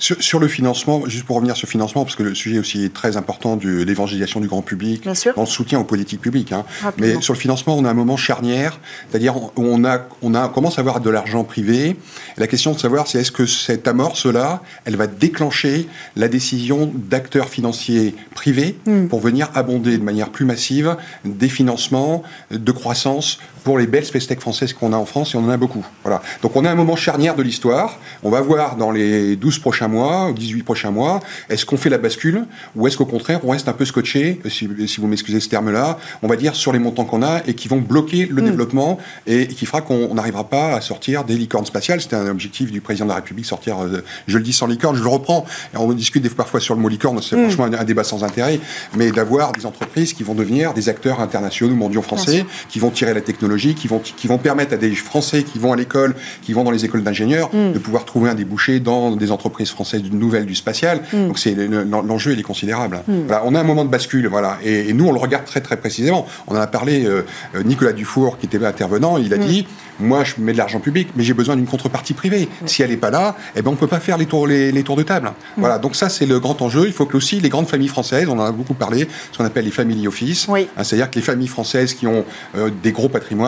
Sur, 0.00 0.38
le 0.38 0.48
financement, 0.48 1.02
juste 1.06 1.26
pour 1.26 1.36
revenir 1.36 1.54
sur 1.58 1.66
le 1.66 1.70
financement, 1.70 2.04
parce 2.04 2.16
que 2.16 2.22
le 2.22 2.34
sujet 2.34 2.58
aussi 2.58 2.86
est 2.86 2.92
très 2.94 3.18
important 3.18 3.56
de 3.56 3.82
l'évangélisation 3.82 4.40
du 4.40 4.48
grand 4.48 4.62
public, 4.62 5.04
dans 5.04 5.42
le 5.42 5.46
soutien 5.46 5.78
aux 5.78 5.84
politiques 5.84 6.22
publiques. 6.22 6.52
Hein. 6.52 6.64
Mais 6.96 7.20
sur 7.20 7.34
le 7.34 7.38
financement, 7.38 7.76
on 7.76 7.84
a 7.84 7.90
un 7.90 7.94
moment 7.94 8.16
charnière, 8.16 8.80
c'est-à-dire 9.10 9.34
on 9.56 9.84
a, 9.84 10.00
on 10.22 10.34
a, 10.34 10.48
commence 10.48 10.78
à 10.78 10.80
avoir 10.80 11.00
de 11.00 11.10
l'argent 11.10 11.44
privé. 11.44 11.96
La 12.38 12.46
question 12.46 12.72
de 12.72 12.78
savoir, 12.78 13.08
c'est 13.08 13.20
est-ce 13.20 13.30
que 13.30 13.44
cette 13.44 13.86
amorce-là, 13.86 14.62
elle 14.86 14.96
va 14.96 15.06
déclencher 15.06 15.86
la 16.16 16.28
décision 16.28 16.90
d'acteurs 16.94 17.50
financiers 17.50 18.14
privés 18.34 18.78
hmm. 18.86 19.08
pour 19.08 19.20
venir 19.20 19.50
abonder 19.54 19.98
de 19.98 20.02
manière 20.02 20.30
plus 20.30 20.46
massive 20.46 20.96
des 21.26 21.50
financements 21.50 22.22
de 22.50 22.72
croissance 22.72 23.38
pour 23.64 23.78
les 23.78 23.86
belles 23.86 24.04
space 24.04 24.26
tech 24.26 24.38
françaises 24.38 24.72
qu'on 24.72 24.92
a 24.92 24.96
en 24.96 25.04
France, 25.04 25.34
et 25.34 25.38
on 25.38 25.44
en 25.44 25.50
a 25.50 25.56
beaucoup. 25.56 25.84
Voilà. 26.02 26.22
Donc 26.42 26.56
on 26.56 26.64
a 26.64 26.70
un 26.70 26.74
moment 26.74 26.96
charnière 26.96 27.36
de 27.36 27.42
l'histoire. 27.42 27.98
On 28.22 28.30
va 28.30 28.40
voir 28.40 28.76
dans 28.76 28.90
les 28.90 29.36
12 29.36 29.58
prochains 29.58 29.88
mois, 29.88 30.28
ou 30.30 30.32
18 30.32 30.62
prochains 30.62 30.90
mois, 30.90 31.20
est-ce 31.48 31.66
qu'on 31.66 31.76
fait 31.76 31.90
la 31.90 31.98
bascule, 31.98 32.44
ou 32.76 32.86
est-ce 32.86 32.96
qu'au 32.96 33.06
contraire, 33.06 33.40
on 33.44 33.50
reste 33.50 33.68
un 33.68 33.72
peu 33.72 33.84
scotché, 33.84 34.40
si, 34.48 34.66
vous 34.98 35.06
m'excusez 35.06 35.40
ce 35.40 35.48
terme-là, 35.48 35.98
on 36.22 36.28
va 36.28 36.36
dire 36.36 36.54
sur 36.54 36.72
les 36.72 36.78
montants 36.78 37.04
qu'on 37.04 37.22
a, 37.22 37.42
et 37.46 37.54
qui 37.54 37.68
vont 37.68 37.78
bloquer 37.78 38.26
le 38.26 38.42
mm. 38.42 38.44
développement, 38.44 38.98
et, 39.26 39.46
qui 39.48 39.66
fera 39.66 39.80
qu'on 39.80 40.14
n'arrivera 40.14 40.48
pas 40.48 40.74
à 40.74 40.80
sortir 40.80 41.24
des 41.24 41.36
licornes 41.36 41.66
spatiales. 41.66 42.00
C'était 42.00 42.16
un 42.16 42.28
objectif 42.28 42.70
du 42.70 42.80
président 42.80 43.06
de 43.06 43.10
la 43.10 43.16
République, 43.16 43.46
sortir, 43.46 43.82
euh, 43.82 44.02
je 44.26 44.38
le 44.38 44.44
dis 44.44 44.52
sans 44.52 44.66
licorne, 44.66 44.96
je 44.96 45.02
le 45.02 45.08
reprends. 45.08 45.44
on 45.74 45.92
discute 45.92 46.28
parfois 46.34 46.60
sur 46.60 46.74
le 46.74 46.80
mot 46.80 46.88
licorne, 46.88 47.20
c'est 47.22 47.36
mm. 47.36 47.44
franchement 47.44 47.64
un, 47.64 47.84
débat 47.84 48.04
sans 48.04 48.24
intérêt, 48.24 48.60
mais 48.96 49.10
d'avoir 49.10 49.52
des 49.52 49.66
entreprises 49.66 50.12
qui 50.12 50.22
vont 50.22 50.34
devenir 50.34 50.74
des 50.74 50.88
acteurs 50.88 51.20
internationaux, 51.20 51.74
mondiaux 51.74 52.02
français, 52.02 52.44
qui 52.68 52.78
vont 52.78 52.90
tirer 52.90 53.14
la 53.14 53.20
technologie 53.20 53.49
qui 53.58 53.88
vont, 53.88 53.98
qui 53.98 54.26
vont 54.26 54.38
permettre 54.38 54.74
à 54.74 54.76
des 54.76 54.94
Français 54.94 55.42
qui 55.42 55.58
vont 55.58 55.72
à 55.72 55.76
l'école, 55.76 56.14
qui 56.42 56.52
vont 56.52 56.64
dans 56.64 56.70
les 56.70 56.84
écoles 56.84 57.02
d'ingénieurs, 57.02 57.50
mm. 57.54 57.72
de 57.72 57.78
pouvoir 57.78 58.04
trouver 58.04 58.30
un 58.30 58.34
débouché 58.34 58.80
dans 58.80 59.16
des 59.16 59.30
entreprises 59.30 59.70
françaises 59.70 60.02
nouvelles 60.10 60.46
du 60.46 60.54
spatial. 60.54 61.02
Mm. 61.12 61.28
Donc 61.28 61.38
c'est 61.38 61.54
l'enjeu, 61.54 62.32
il 62.32 62.40
est 62.40 62.44
considérable. 62.44 63.02
Mm. 63.06 63.12
Voilà, 63.26 63.42
on 63.44 63.54
a 63.54 63.60
un 63.60 63.64
moment 63.64 63.84
de 63.84 63.90
bascule, 63.90 64.26
voilà, 64.28 64.58
et, 64.64 64.92
nous 64.92 65.06
on 65.06 65.12
le 65.12 65.18
regarde 65.18 65.44
très 65.44 65.60
très 65.60 65.76
précisément. 65.76 66.26
On 66.46 66.54
en 66.54 66.60
a 66.60 66.66
parlé, 66.66 67.04
euh, 67.04 67.22
euh, 67.54 67.62
Nicolas 67.62 67.92
Dufour 67.92 68.38
qui 68.38 68.46
était 68.46 68.64
intervenant, 68.64 69.18
il 69.18 69.32
a 69.32 69.38
dit 69.38 69.66
moi 70.00 70.24
je 70.24 70.34
mets 70.38 70.52
de 70.52 70.58
l'argent 70.58 70.80
public, 70.80 71.08
mais 71.14 71.22
j'ai 71.22 71.34
besoin 71.34 71.56
d'une 71.56 71.66
contrepartie 71.66 72.14
privée. 72.14 72.48
Si 72.66 72.82
elle 72.82 72.90
n'est 72.90 72.96
pas 72.96 73.10
là, 73.10 73.36
eh 73.54 73.62
ben 73.62 73.70
on 73.70 73.76
peut 73.76 73.86
pas 73.86 74.00
faire 74.00 74.18
les 74.18 74.26
tours, 74.26 74.46
les, 74.46 74.82
tours 74.82 74.96
de 74.96 75.02
table. 75.02 75.32
Voilà, 75.56 75.78
donc 75.78 75.94
ça 75.94 76.08
c'est 76.08 76.26
le 76.26 76.40
grand 76.40 76.60
enjeu. 76.62 76.86
Il 76.86 76.92
faut 76.92 77.06
que 77.06 77.16
aussi 77.16 77.40
les 77.40 77.48
grandes 77.48 77.68
familles 77.68 77.88
françaises, 77.88 78.28
on 78.28 78.38
en 78.38 78.44
a 78.44 78.52
beaucoup 78.52 78.74
parlé, 78.74 79.08
ce 79.32 79.38
qu'on 79.38 79.44
appelle 79.44 79.64
les 79.64 79.70
family 79.70 80.08
office, 80.08 80.48
hein, 80.48 80.64
c'est-à-dire 80.82 81.10
que 81.10 81.16
les 81.16 81.24
familles 81.24 81.48
françaises 81.48 81.94
qui 81.94 82.06
ont 82.06 82.24
euh, 82.56 82.70
des 82.82 82.92
gros 82.92 83.08
patrimoines 83.08 83.39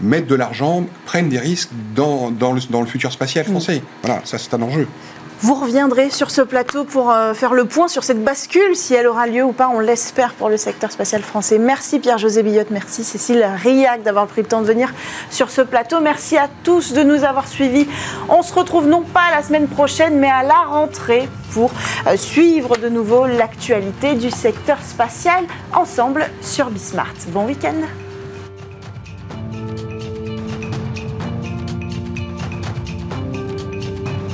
mettent 0.00 0.26
de 0.26 0.34
l'argent, 0.34 0.84
prennent 1.06 1.28
des 1.28 1.38
risques 1.38 1.70
dans, 1.94 2.30
dans, 2.30 2.52
le, 2.52 2.60
dans 2.70 2.80
le 2.80 2.86
futur 2.86 3.12
spatial 3.12 3.44
français. 3.44 3.82
Voilà, 4.02 4.20
ça 4.24 4.38
c'est 4.38 4.54
un 4.54 4.62
enjeu. 4.62 4.86
Vous 5.40 5.54
reviendrez 5.54 6.10
sur 6.10 6.32
ce 6.32 6.42
plateau 6.42 6.82
pour 6.82 7.12
euh, 7.12 7.32
faire 7.32 7.54
le 7.54 7.64
point 7.64 7.86
sur 7.86 8.02
cette 8.02 8.24
bascule, 8.24 8.74
si 8.74 8.94
elle 8.94 9.06
aura 9.06 9.28
lieu 9.28 9.44
ou 9.44 9.52
pas, 9.52 9.68
on 9.72 9.78
l'espère 9.78 10.34
pour 10.34 10.48
le 10.48 10.56
secteur 10.56 10.90
spatial 10.90 11.22
français. 11.22 11.58
Merci 11.58 12.00
Pierre-José 12.00 12.42
Billotte, 12.42 12.72
merci 12.72 13.04
Cécile 13.04 13.48
Riac 13.62 14.02
d'avoir 14.02 14.26
pris 14.26 14.42
le 14.42 14.48
temps 14.48 14.62
de 14.62 14.66
venir 14.66 14.92
sur 15.30 15.48
ce 15.50 15.60
plateau. 15.60 16.00
Merci 16.00 16.36
à 16.36 16.48
tous 16.64 16.92
de 16.92 17.04
nous 17.04 17.22
avoir 17.22 17.46
suivis. 17.46 17.86
On 18.28 18.42
se 18.42 18.52
retrouve 18.52 18.88
non 18.88 19.02
pas 19.02 19.30
la 19.32 19.44
semaine 19.44 19.68
prochaine, 19.68 20.18
mais 20.18 20.30
à 20.30 20.42
la 20.42 20.64
rentrée 20.68 21.28
pour 21.52 21.70
euh, 22.08 22.16
suivre 22.16 22.76
de 22.76 22.88
nouveau 22.88 23.26
l'actualité 23.26 24.16
du 24.16 24.32
secteur 24.32 24.78
spatial 24.82 25.44
ensemble 25.72 26.28
sur 26.40 26.68
Bismart. 26.68 27.14
Bon 27.28 27.46
week-end 27.46 27.76